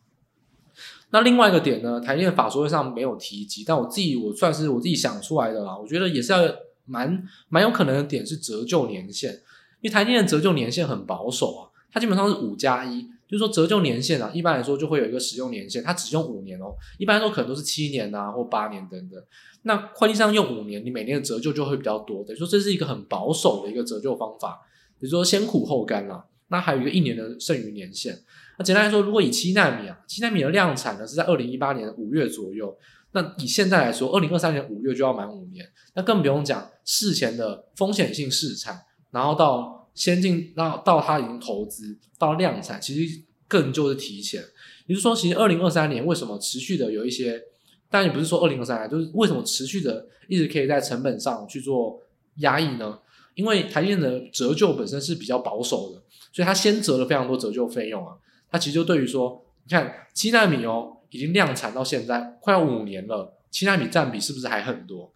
[1.11, 5.77] 那另外一个点呢，台电法说会上没有提及，但我自己我算是我自己想出来的啦。
[5.77, 6.39] 我觉得也是要
[6.85, 9.33] 蛮蛮有可能的点是折旧年限，
[9.81, 13.09] 因为台电的折旧年限很保守啊，它基本上是五加一。
[13.27, 16.75] 就是说折旧年限啊，一般来说就会有一个使用年限，它只用五年哦。
[16.99, 19.21] 一般来说可能都是七年啊或八年等等。
[19.63, 22.25] 那会计上用五年，你每年的折旧就会比较多。
[22.25, 24.61] 等于说这是一个很保守的一个折旧方法，
[24.99, 26.25] 比如说先苦后甘啦。
[26.51, 28.17] 那还有一个一年的剩余年限。
[28.59, 32.77] 那简单来说，如果以七纳米啊，七纳米的量产呢是在二零一八年五月左右。
[33.13, 35.69] 那以现在来说，二零二三年五月就要满五年。
[35.95, 39.79] 那更不用讲事前的风险性试产，然后到。
[39.93, 44.41] 先进到到它已经投资到量产，其实更就是提前。
[44.87, 47.43] 也就是说，其实二零二三年为什么持续的有一些，
[47.91, 52.01] 但也不是说二零二三年，就是为什么持续的一直可以在成本上去做
[52.37, 53.01] 压抑呢？
[53.35, 56.00] 因为台电的折旧本身是比较保守的，
[56.33, 58.15] 所以它先折了非常多折旧费用啊。
[58.51, 65.13] 它其实就对于说，你看七纳米哦，已经量产到现在快要五年了，七纳米占比是不是还很多？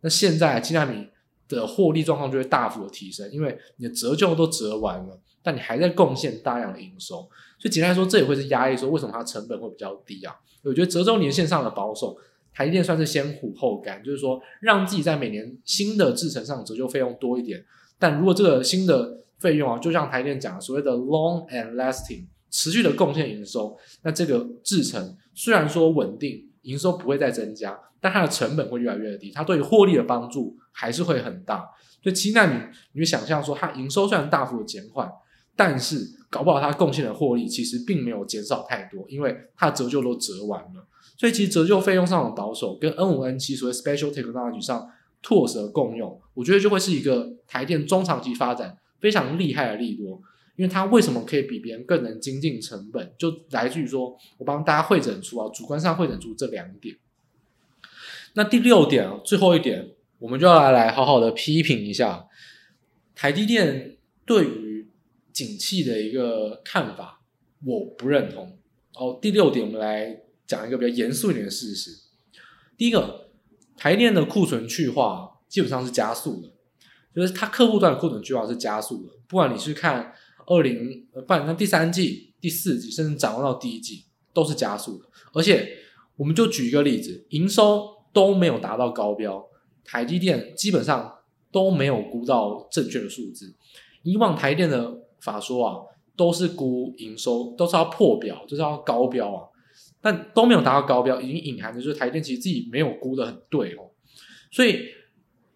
[0.00, 1.08] 那现在七纳米。
[1.48, 7.26] 的获利状况就会大幅的提升，因为你的折旧都折完了，但你还在贡献大量的营收，
[7.58, 10.36] 所以简单来说，这也会是压抑说为什么它成本会比较低啊？
[10.62, 12.14] 我觉得折旧年限上的保守，
[12.52, 17.64] 台电算是先苦后甘，就是说让自己在每年新的制程上折旧费用多一点，
[17.98, 27.78] 但如果这个新的费用啊，就像台电讲的所谓的 long and lasting 持续的贡献营收，那这个制程虽然说稳定，营收不会再增加。
[28.00, 31.68] 但它的成本会越来越低，它对于获利的帮助还是会很大。
[32.00, 32.54] 所以七纳米，
[32.92, 35.10] 你会想象说它营收虽然大幅的减缓，
[35.56, 40.86] 但是搞不好它贡献的获利其实并没有减少太多，因为它的折旧都折完了。
[41.16, 44.88] 所以其实折旧费用上的保守，跟 N 五 N 七所谓 Special Technology 上
[45.20, 50.20] tools 的共用，我觉得就会是一个台电中长期发展非常厉害的利多。
[50.56, 56.96] 因为它为什么可以比别人更能精进成本，就来自于说我帮大家会诊出啊，主观上会诊出这两点。
[58.34, 62.26] 那第六点啊，最后一点，我们就要来来好好的批评一下
[63.14, 64.88] 台积电对于
[65.32, 67.20] 景气的一个看法，
[67.64, 68.58] 我不认同。
[68.96, 71.92] 哦，第六点，我们来讲一个比较严肃一点的事实。
[72.76, 73.30] 第一个，
[73.76, 76.50] 台电的库存去化基本上是加速的，
[77.18, 79.12] 就是它客户端的库存去化是加速的。
[79.26, 80.12] 不管你是看
[80.46, 85.04] 二零，不管看第三季、第四季，甚至展望到第一季，都是加速的。
[85.32, 85.68] 而且，
[86.16, 89.44] 我们就举一个例子，营收都没有达到高标，
[89.84, 91.18] 台积电基本上
[91.50, 93.54] 都没有估到正确的数字。
[94.02, 95.76] 以往台电的法说啊，
[96.16, 99.48] 都是估营收都是要破表，就是要高标啊。
[100.00, 103.90] 但都没有达到高标，已经隐含的就是台电其实自己没有估得很对哦。
[104.50, 104.84] 所以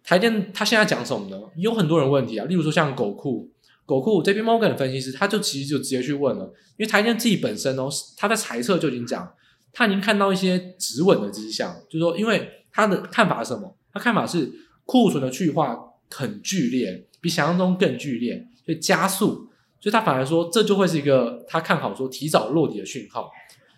[0.03, 1.37] 台电他现在讲什么呢？
[1.55, 3.49] 有很多人问题啊，例如说像狗库，
[3.85, 6.45] 狗库这边 Morgan 的分析师他就其实就直接去问了，
[6.77, 7.87] 因为台电自己本身哦，
[8.17, 9.33] 他在财测就已经讲，
[9.71, 13.77] 他已经看到一些止稳的迹象，就是说，因为他的看法是什么？
[13.93, 14.51] 他看法是
[14.85, 15.79] 库存的去化
[16.11, 19.47] 很剧烈，比想象中更剧烈，所以加速，
[19.79, 23.31] 所以他反而说这就会是一个他看好说提早落地的讯号。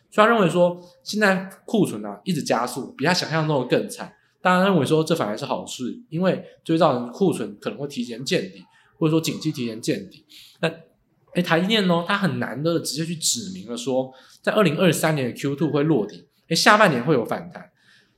[0.10, 4.15] 所以他认为说，现在库存啊一直加速，比他想象中的更惨。
[4.46, 8.64] 大家认为说这反而是好事，因为就会造成库存可能会提前见底，
[9.00, 10.24] 或者说景气提前见底。
[10.62, 10.72] 那
[11.34, 17.72] 诶台积电呢，它很难的直接去指明了说，在二零二三年的 Q two 会落底，诶下半年会有反弹。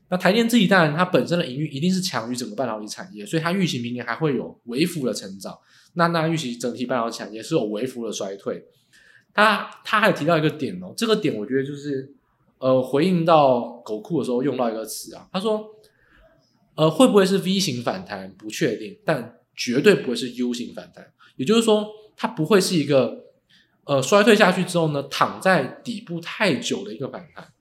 [0.09, 5.57] 那台电自己当然它本身的营运一定是强于整个半导体产业，所以它预期明年还会有微幅的成长。
[5.93, 8.65] 那那预期整体半导体产业是有微幅的衰退。
[9.33, 12.13] 它它还有提到一个点哦，这个点我觉得就是，
[12.59, 15.63] 呃，回应到狗库的时候用到一个词啊，他说，
[16.77, 18.33] 呃，会不会是 V 型反弹？
[18.37, 21.05] 不确定，但绝对不会是 U 型反弹。
[21.35, 23.25] 也就是说，它不会是一个，
[23.83, 27.51] 呃，衰退下去之后呢，躺在底部太久的一个反弹，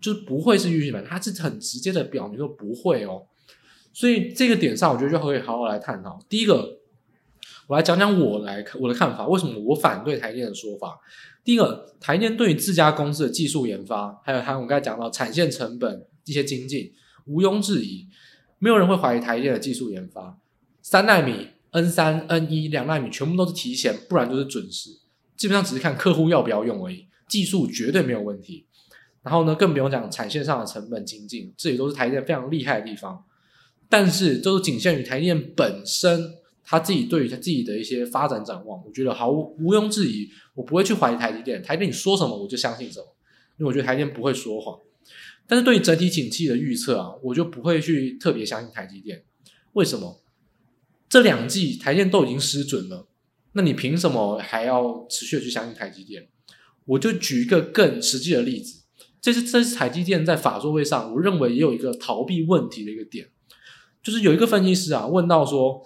[0.00, 3.26] 就是不会是 U 型反弹，它是很直接的表明说不会哦。
[3.92, 6.18] 所以这个点上，我觉得就可以好好来探讨。
[6.28, 6.78] 第一个。
[7.68, 11.00] 我来讲讲我来看我的看法，为什么我反对台电的说法？
[11.42, 16.92] 第一个，台电对于自家公司的技术研发，还有还有我刚才讲到产线成本一些精进，
[17.24, 18.06] 毋庸置疑，
[18.58, 20.38] 没有人会怀疑台电的技术研发。
[20.82, 24.90] 三奈米、N 三、N 一两奈米全部都是提前，不然就是准时，
[25.36, 28.66] 基本上只是看客户要不要用而已，技术绝对没有问题。
[29.22, 33.24] 然后呢，更不用讲产线上的成本精进，这也都是台电非常厉害的地方。
[33.88, 36.34] 但是，都是仅限于台电本身。
[36.68, 41.62] 他自己对于他自己的一些发展展望，我觉得毫无毋庸置疑，我不会去怀疑台积电。
[41.62, 43.06] 台积电你说什么我就相信什么，
[43.56, 44.76] 因为我觉得台积电不会说谎。
[45.46, 49.24] 但是对于整体景气的预测啊，我就不会去特别相信台积电。
[49.72, 50.20] 为什么？
[51.08, 53.06] 这两季台电都已经失准了，
[53.52, 56.28] 那你凭什么还要持续的去相信台积电？
[56.84, 58.82] 我就举一个更实际的例子，
[59.20, 63.28] 这是这是台积电在法说会上，我认为也有一个逃避问题的一个点，
[64.02, 65.82] 就是有一个分析师啊问到说。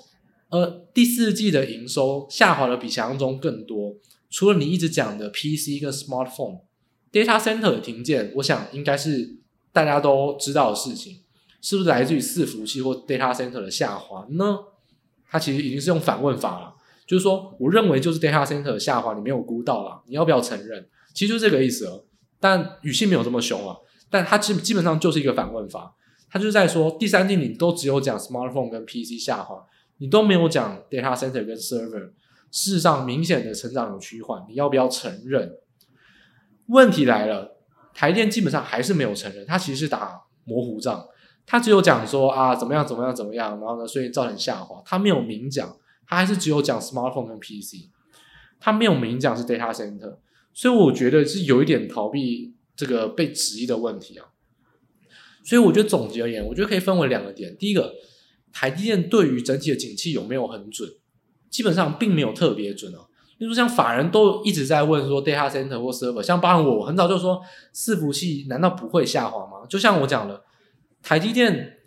[0.53, 3.95] 呃，第四季的营收下滑的比想象中更多。
[4.29, 9.37] 除了你一直讲的 PC 跟 Smartphone，Data Center 的停建，我想应该是
[9.73, 11.21] 大家都知道的事情。
[11.61, 14.59] 是不是来自于伺服器或 Data Center 的下滑呢？
[15.29, 16.75] 它其实已经是用反问法了，
[17.07, 20.89] 就是说，我认为就是 Data Center 的下滑，你没有估到啦，你要不要承认？
[21.13, 22.07] 其实就这个意思了，
[22.41, 23.77] 但语气没有这么凶啊。
[24.09, 25.95] 但它基基本上就是一个反问法，
[26.31, 29.67] 它就是在说第三季你都只有讲 Smartphone 跟 PC 下滑。
[30.03, 32.13] 你都没有讲 data center 跟 server，
[32.51, 35.59] 事实上明显的成长有趋缓，你要不要承认？
[36.69, 37.59] 问题来了，
[37.95, 41.07] 台电基本上还是没有承认，他其实是打模糊仗，
[41.47, 45.77] 他只有讲说啊怎么样怎么样怎么样，然后呢所以造成下滑，他没有明讲，
[46.07, 47.91] 他还是只有讲 smartphone 跟 PC，
[48.59, 50.19] 他没有明讲是 data center，
[50.53, 54.27] 所以我觉得是有一点逃避这个被质疑的问题啊，
[55.45, 57.95] 所以我觉得总结而言，我觉得可以分为两个点，第一个。
[58.53, 60.91] 台积电对于整体的景气有没有很准？
[61.49, 63.07] 基本上并没有特别准哦。
[63.41, 67.41] 例如像法人都一直在问说，data center 或 server，像包含我，我很早就说，
[67.75, 69.67] 伺服器难道不会下滑吗？
[69.67, 70.43] 就像我讲的，
[71.03, 71.79] 台积电，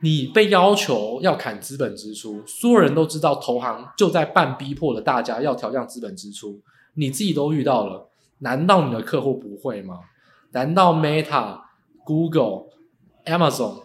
[0.00, 6.60] 你被要求要砍资本支出，所有人都知道，投行就在半逼迫的大家要调降资本支出，
[6.94, 9.98] 你自己都遇到了，难道你的客户不会吗？
[10.52, 11.62] 难道 Meta、
[12.04, 12.66] Google、
[13.24, 13.82] Amazon？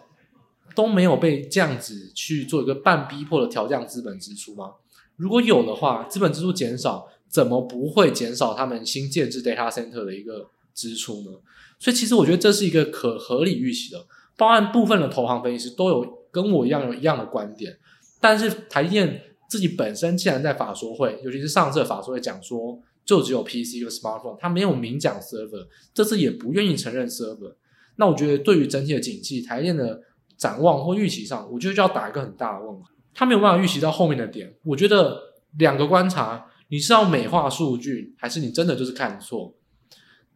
[0.75, 4.73] 都没有被这样子去做一个半逼迫的调降资本支出吗？
[5.17, 11.31] 如果有的话，资本支出减少，怎么不会减少他们新建制 data center 的一个支出呢？
[11.77, 14.05] 所以其实我觉得这是一个可合理预期的。
[14.37, 17.77] 包含部分的投行分析师都有跟我一样有一样的观点，
[18.21, 27.55] 但是台积电自己本身既然在法说会，尤其是上次法说会讲说，就只有 PC 和 smartphone，他没有明讲 server，这次也不愿意承认 server。
[27.95, 30.03] 那我觉得对于整体的景气，台电的。
[30.37, 32.91] 展望或预期上，我觉得就要打一个很大的问号。
[33.17, 34.53] 他没有办法预习到后面的点。
[34.61, 35.19] 我觉得
[35.57, 39.55] 两个观察，你是要美化数据，还是你真的就是看错？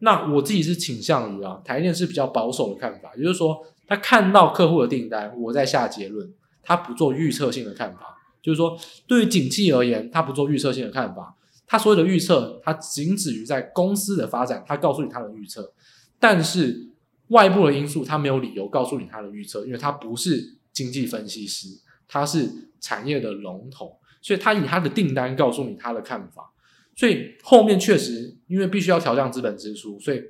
[0.00, 6.28] 那我自己是倾向于啊，台电是比较保守的看法，也就是说，他看到客户的订单，我在下结论，
[6.60, 8.18] 他不做预测性的看法。
[8.42, 8.76] 就是说，
[9.06, 15.72] 对于景气而言，他不做预测性的看法，他所有的预测，他仅止于在公司的发展，他告诉你他的预测，
[16.18, 16.88] 但是
[17.28, 21.68] 外部的因素，他没有理由告诉你他的预测，因为他不是经济分析师，
[22.08, 26.52] 他是产业的龙头，所以他以他的订单告诉你他的看法。
[26.94, 30.20] 所以后面确实，因为必须要调降资本支出，所以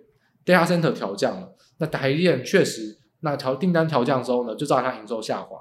[0.46, 1.56] data center 调降了。
[1.78, 5.58] 那台电确实，那调订单调降之后呢，就造成它营收下滑。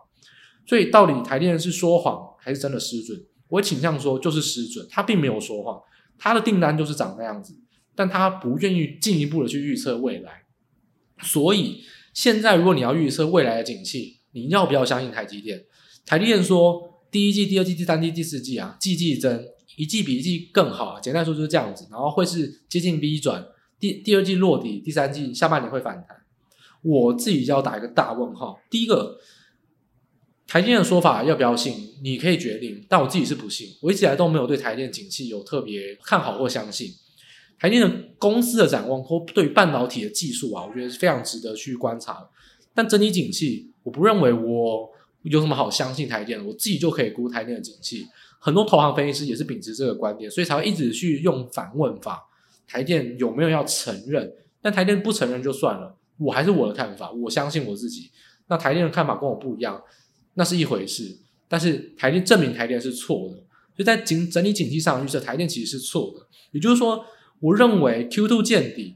[0.68, 3.20] 所以到底台电是说谎还是真的失准？
[3.48, 5.82] 我倾向说就是失准，他并没有说谎，
[6.20, 7.60] 他的订单就是长那样子，
[7.96, 10.44] 但他不愿意进一步的去预测未来。
[11.24, 11.84] 所以
[12.14, 15.66] 现在如果你要预测未来的景气，你要不要相信台积电？
[16.06, 19.46] 台积电说第一季、第二季、第三季、第四季啊，季季增。
[19.78, 23.44] 一季比一季更好，简单说就是这样子，然后会是接近 V 转，
[23.80, 26.18] 第第二季落底，第三季下半年会反弹。
[26.84, 28.60] 我自己要打一个大问号。
[28.70, 29.18] 第一个，
[30.46, 31.74] 台电的说法要不要信，
[32.04, 33.70] 你可以决定，但我自己是不信。
[33.82, 36.90] 我一直以来都没有对台电景气有特别看好或相信。
[37.58, 37.90] 台电的
[38.20, 42.30] 公司的展望或对半导体的技术啊，我觉得是非常值得去观察。
[42.76, 44.90] 但整体景气，我不认为我
[45.24, 48.08] 有什么好相信台电的，我自己就可以估台电的景气。
[48.40, 52.28] 很多投行分析师也是秉持这个观点，所以才会一直去用反问法。
[52.68, 54.34] 台电有没有要承认？
[54.62, 58.10] 但台电不承认就算了，我还是我的看法，我相信我自己。
[58.48, 59.82] 那台电的看法跟我不一样，
[60.34, 61.18] 那是一回事。
[61.48, 63.36] 但是台电证明台电是错的，
[63.76, 66.26] 所以在整整体景气上预测台电其实是错的。
[66.52, 67.06] 也就是说，
[67.40, 68.96] 我认为 Q2 见底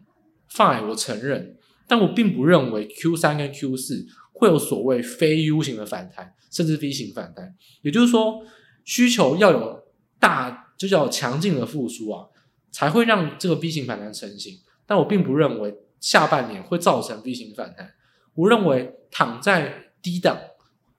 [0.50, 1.58] ，fine，我承认，
[1.88, 4.06] 但我并不认为 Q3 跟 Q4
[4.36, 7.56] 会有所谓非 U 型的反弹，甚至 V 型反弹。
[7.82, 8.46] 也就是说。
[8.88, 9.84] 需求要有
[10.20, 12.28] 大，就叫强劲的复苏啊，
[12.70, 14.60] 才会让这个 V 型反弹成型。
[14.86, 17.96] 但我并不认为下半年会造成 V 型反弹。
[18.36, 20.38] 我认为躺在低档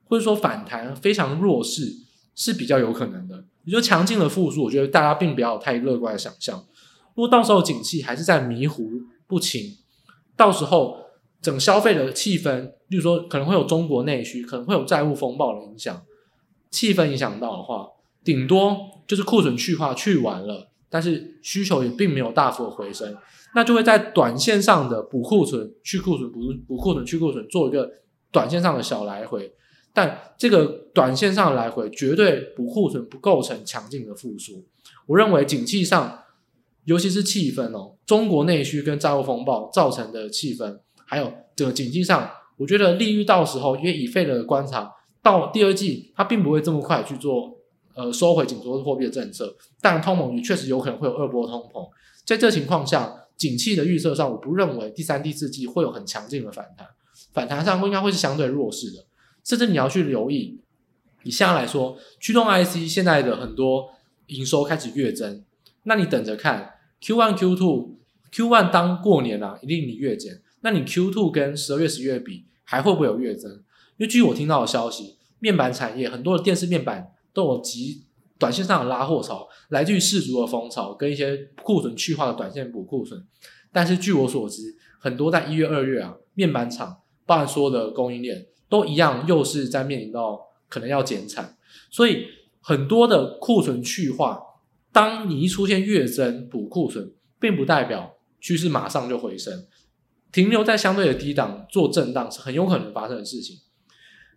[0.07, 1.82] 或者说反弹非常弱势
[2.34, 3.45] 是比较有可能的。
[3.62, 6.59] 也就强劲的复苏，我觉得大家并不要太乐观的想象。
[7.14, 8.91] 如果到时候景气还是在迷糊
[9.28, 9.76] 不清，
[10.34, 11.05] 到时候
[11.47, 16.03] 整消费的气氛，例如说可能会有中国内需，可能会有债务风暴的影响。
[16.72, 17.86] 气氛影响到的话，
[18.24, 18.76] 顶多
[19.07, 23.16] 就是库存去化去完了，但是需求也并没有大幅的回升，
[23.55, 27.88] 那就会在短线上的补库存、去库存、补补库存、去库存做一个
[28.32, 29.55] 短线上的小来回，
[29.94, 34.66] 但这个短线上的来回绝对补库存不构成强劲的复苏。
[35.07, 36.24] 我认为景气上，
[36.86, 44.92] 尤其是气氛哦，中国内需跟债务风暴造成的气氛，还有这个景气上，我觉得利率到时候因为以费的观察。
[45.22, 47.57] 到第二季，它并不会这么快去做，
[47.94, 51.88] 呃，收回紧缩货币的政策，但通膨也确实有可能会有二波通膨。
[52.24, 56.86] 在这情况下，景气的预测上，我不认为第三、第四季会有很强劲的反弹，
[57.32, 59.04] 反弹上应该会是相对弱势的。
[59.42, 60.61] 甚至你要去留意，
[61.24, 63.88] 以现在来说，驱动 IC 现在的很多
[64.26, 65.44] 营收开始月增，
[65.82, 67.90] 那你等着看 Q1、Q2、
[68.32, 73.52] Q1 当过年了，一定你月减，那你 Q2 跟十二月、十一月比，还会不会有月增？
[73.98, 78.04] 因为据我听到的消息，面板产业很多的电视面板都有极
[78.36, 83.24] 短线上的拉货潮，来自于世足的风潮跟一些库存去化的短线补库存。
[83.72, 90.36] 但是据我所知，很多在一月、二月啊，面板厂包含所有的供应链都一样，又是在面临到
[90.68, 91.56] 可能要减产。
[91.92, 92.24] 所以
[92.60, 94.40] 很多的库存去化，
[94.90, 99.64] 当你一出现月增补库存，并不代表趋势马上就回升，
[100.37, 103.57] 停留在相对的低档做震荡是很有可能发生的事情。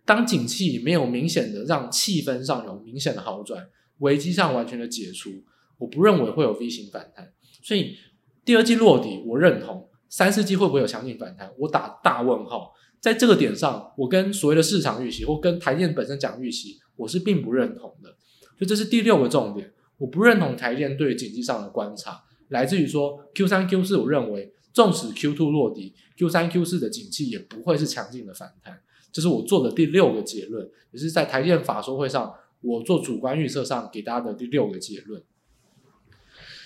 [0.06, 5.44] 当景气没有明显的让气氛上有明显的好转，危机上完全的解除，
[5.76, 7.34] 我不认为会有 V 型反弹。
[7.62, 7.98] 所以
[8.46, 12.72] 第二季落底，我认同；三四季会不会有强劲反弹，我打大问号。
[12.98, 18.08] 在这个点上，我跟所谓的市场预期或跟台电本身讲预期，我是并不认同的。
[18.56, 28.80] 所以这是第六个重点，我不认同台电对景气上的观察，来自于说 Q 三 Q 四，我认为纵使 Q two 落底，Q 三 Q 四的景气也不会是强劲的反弹。
[29.12, 35.22] 这是我做的第六个结论，也是在台电法说会上我做主观预测上给大家的第六个结论。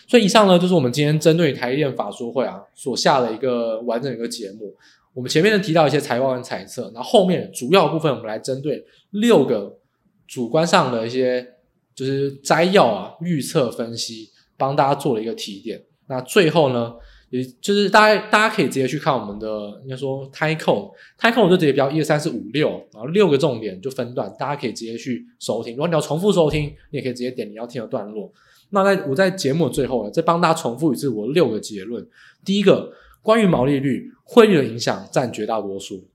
[0.06, 4.76] 所以以上呢，就是我们今天针对台电法说会啊所下的一个完整一个节目。
[5.14, 9.78] 我们前面呢提到一些财报跟猜测，那后面主要部分我们来针对六个
[10.26, 11.54] 主观上的一些
[11.94, 15.82] 就是摘要啊预测分析，帮大家做了一个提点。
[16.08, 16.94] 那最后呢，
[17.34, 19.48] 也就是大家大家可以直接去看我们的
[19.82, 25.72] 应该说泰克泰克，我就直接标一二三四五六，然后六个重点就分段，大家可以直接去收听。
[25.74, 28.32] 如果你要重复收听，你也可以直接点你要听的段落。
[28.70, 32.06] 那在我在节目的最后呢，再帮大家重复一次我六个结论。
[32.44, 36.08] 第一个，关于毛利率，汇率的影响占绝大多数，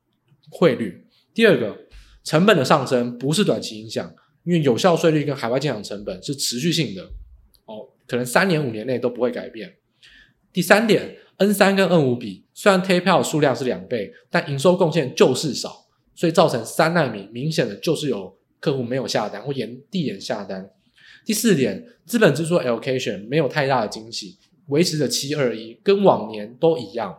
[0.50, 1.06] 汇率。
[1.34, 1.78] 第二个，
[2.24, 4.10] 成本的上升不是短期影响，
[4.46, 7.04] 因为有效税率跟海外建厂成本是持续性的，
[7.66, 9.76] 哦，可能三年五年内都不会改变。
[10.52, 15.86] 第三点，N 三跟 N 五比，虽然 tape out 数量是两倍，但营收贡献就是少，
[16.16, 20.70] 所以造成三纳米明显的就是有客户没有下单或延递延下单。
[21.26, 24.38] 第四点，资本支出 allocation 没有太大的惊喜，
[24.68, 27.16] 维持着七二一，跟往年都一样。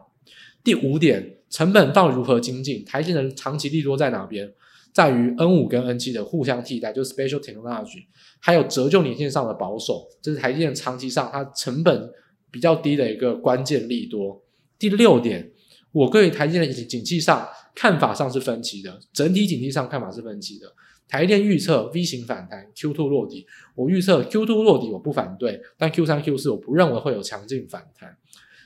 [0.64, 2.84] 第五点，成本到底如何精进？
[2.84, 4.52] 台积的长期利多在哪边？
[4.92, 8.06] 在于 N 五跟 N 七的互相替代，就是 special technology，
[8.40, 12.10] 还有折旧年限上的保守，这是台积电长期上它成本
[12.50, 14.42] 比较低的一个关键利多。
[14.78, 15.50] 第六点，
[15.92, 20.72] 我对台积电的景气上看法上是分歧的，整体景气上看法是分歧的。
[21.08, 23.44] 台电预测 V 型反弹，Q2 落底。
[23.74, 28.16] 我预测 Q2 落底，我不反对，但 Q3、Q4 我不认为会有强劲反弹。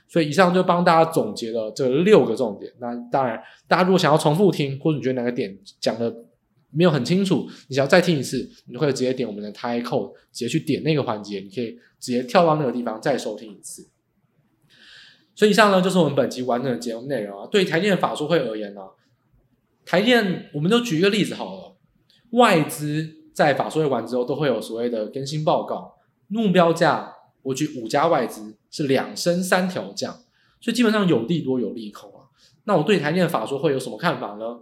[0.07, 2.70] 所以以上就帮大家总结了这六个重点。
[2.78, 6.14] 那当然，大家如果想要重复听，或者你觉得哪个点讲的
[6.74, 13.88] 没有很清楚，你想要再听一次，你就可以直接点我们的 Time Code，直接去点那个环节，你可以直接跳到那个地方再收听一次。
[15.34, 17.48] 所以以上呢，就是我们本期完整的节目内容啊。
[17.50, 18.82] 对台电的法说会而言呢，
[19.84, 21.76] 台电我们就举一个例子好了。
[22.30, 25.96] 外资在法说会完之后，都会有所谓的更新报告，
[26.28, 30.12] 目标价，我举五家外资是两升三调降，
[30.60, 32.26] 所以基本上有利多有利空啊。
[32.64, 34.60] 那我对台电的法说会有什么看法呢？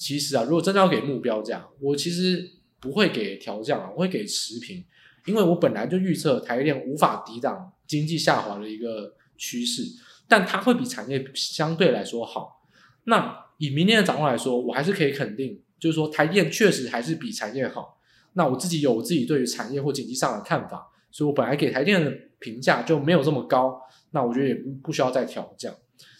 [0.00, 4.82] 其实啊，如果真的要给目标价，我其实不会给调降啊，我会给持平，
[5.26, 9.82] 因为我本来就预测台电无法抵挡经济下滑的一个趋势，
[10.26, 12.62] 但它会比产业相对来说好。
[13.04, 15.60] 那以明年的展望来说，我还是可以肯定。
[15.78, 17.98] 就是说，台电确实还是比产业好。
[18.34, 23.80] 那我自己有我自己对于产业或经济上的看法，所以我本来给台电的评价就没有这么高。
[24.10, 25.74] 那我觉得也不不需要再调降。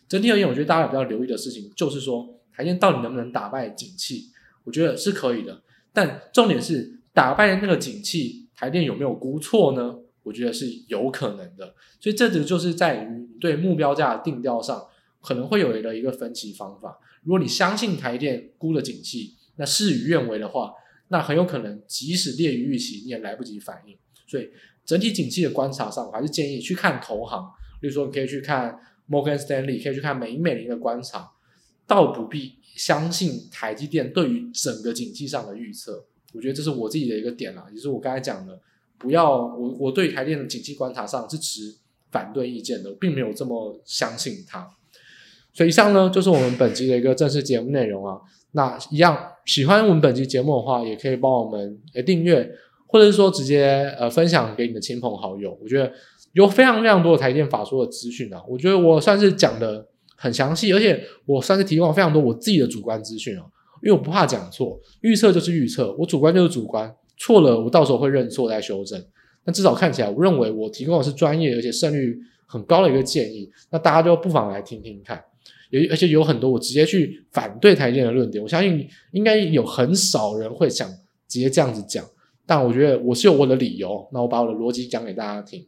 [0.09, 4.31] 整体而言，我觉得大家比较留意的事情就是说，台电到底能不能打败景气？
[4.65, 5.63] 我觉得是可以的。
[5.95, 9.97] 但重点是打败那个景气，台电有没有估错呢？
[10.23, 11.75] 我觉得是有可能的。
[11.99, 14.87] 所以这个就是在于对目标价的定调上，
[15.23, 16.99] 可能会有一个一个分歧方法。
[17.23, 20.75] 如果你相信台电估的景气，那事与愿违的话，
[21.09, 23.97] 那很有可能即使劣于预期，你也来不及反应。
[24.27, 24.51] 所以
[24.85, 27.51] 整体景气的观察上，我还是建议去看投行，
[27.81, 31.31] 比如说你可以去看摩根士丹利，可以去看美银美林的观察，
[31.91, 36.05] 倒不必相信台积电对于整个景气上的预测。
[36.33, 38.61] 我觉得这是我自己的一个点啦，也是我刚才讲的，
[38.97, 41.75] 不要我我对台电的景气观察上是持
[42.13, 44.71] 反对意见的，并没有这么相信它。
[45.53, 48.21] 所以以上呢，就是我们本期的一个正式节目内容啊。
[48.53, 52.49] 那一样喜欢我们本期节目的话，也可以帮我们诶订阅，
[52.87, 55.59] 或者是说直接呃分享给你的亲朋好友。
[55.61, 55.93] 我觉得
[56.35, 59.89] 有非常非常多的台电法说的资讯啊，我觉得我算是讲的
[60.23, 63.45] 很详细，而且我算是提供了非常多我自己的主观资讯啊，
[63.83, 69.03] 因为我不怕讲错，预测就是预测，我主观就是主观，错了我到时候会认错再修正。
[69.45, 75.25] 那至少看起来，我认为我提供的是专业而且胜率很高的一个建议，那大家就不妨来听听看。
[75.71, 80.87] 有，而且有很多我直接去反对台电的论点，我相信应该有很少人会想
[81.27, 82.05] 直接这样子讲，
[82.45, 85.67] 但我觉得我是有我的理由，那我把我的逻辑讲给大家听。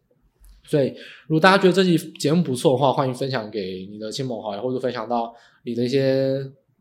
[0.65, 0.89] 所以，
[1.27, 5.35] 如果大家觉得这期节目不错的话，欢迎分享给你的亲朋好友，或者分享到
[5.65, 6.39] 你的一些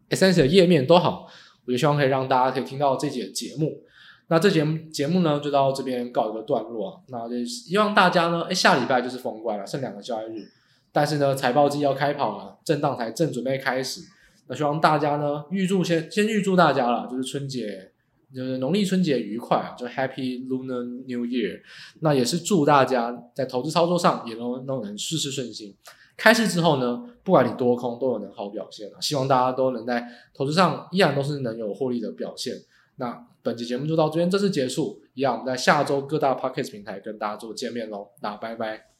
[0.10, 1.28] SNS 的页面都好。
[1.66, 3.84] 我就希望可以让大家可以听到这期的节目。
[4.28, 6.98] 那这节目节目呢，就到这边告一个段落啊。
[7.10, 10.44] 那就希望大家呢，诶，下礼拜就是封关了，剩两个交易日。
[10.92, 14.02] 但是呢，财报季要开跑了，震荡才正准备开始。
[14.48, 17.91] 那希望大家呢，预祝先先预祝大家了，就是春节，
[18.34, 21.62] 就是农历春节愉快啊，就 Happy Lunar New Year。
[22.00, 25.76] 那也是祝大家在投资操作上也都都能事事顺心。
[26.18, 29.02] 开市之后呢，不管你多空都有能好表现啊。
[29.02, 32.54] 希望大家都能在投资上依然都是能有获利的表现。
[32.98, 38.10] 那本期节目就到这边正式结束，一样我们在下周各大 Pocket 平台跟大家做见面喽。
[38.22, 38.91] 那拜拜。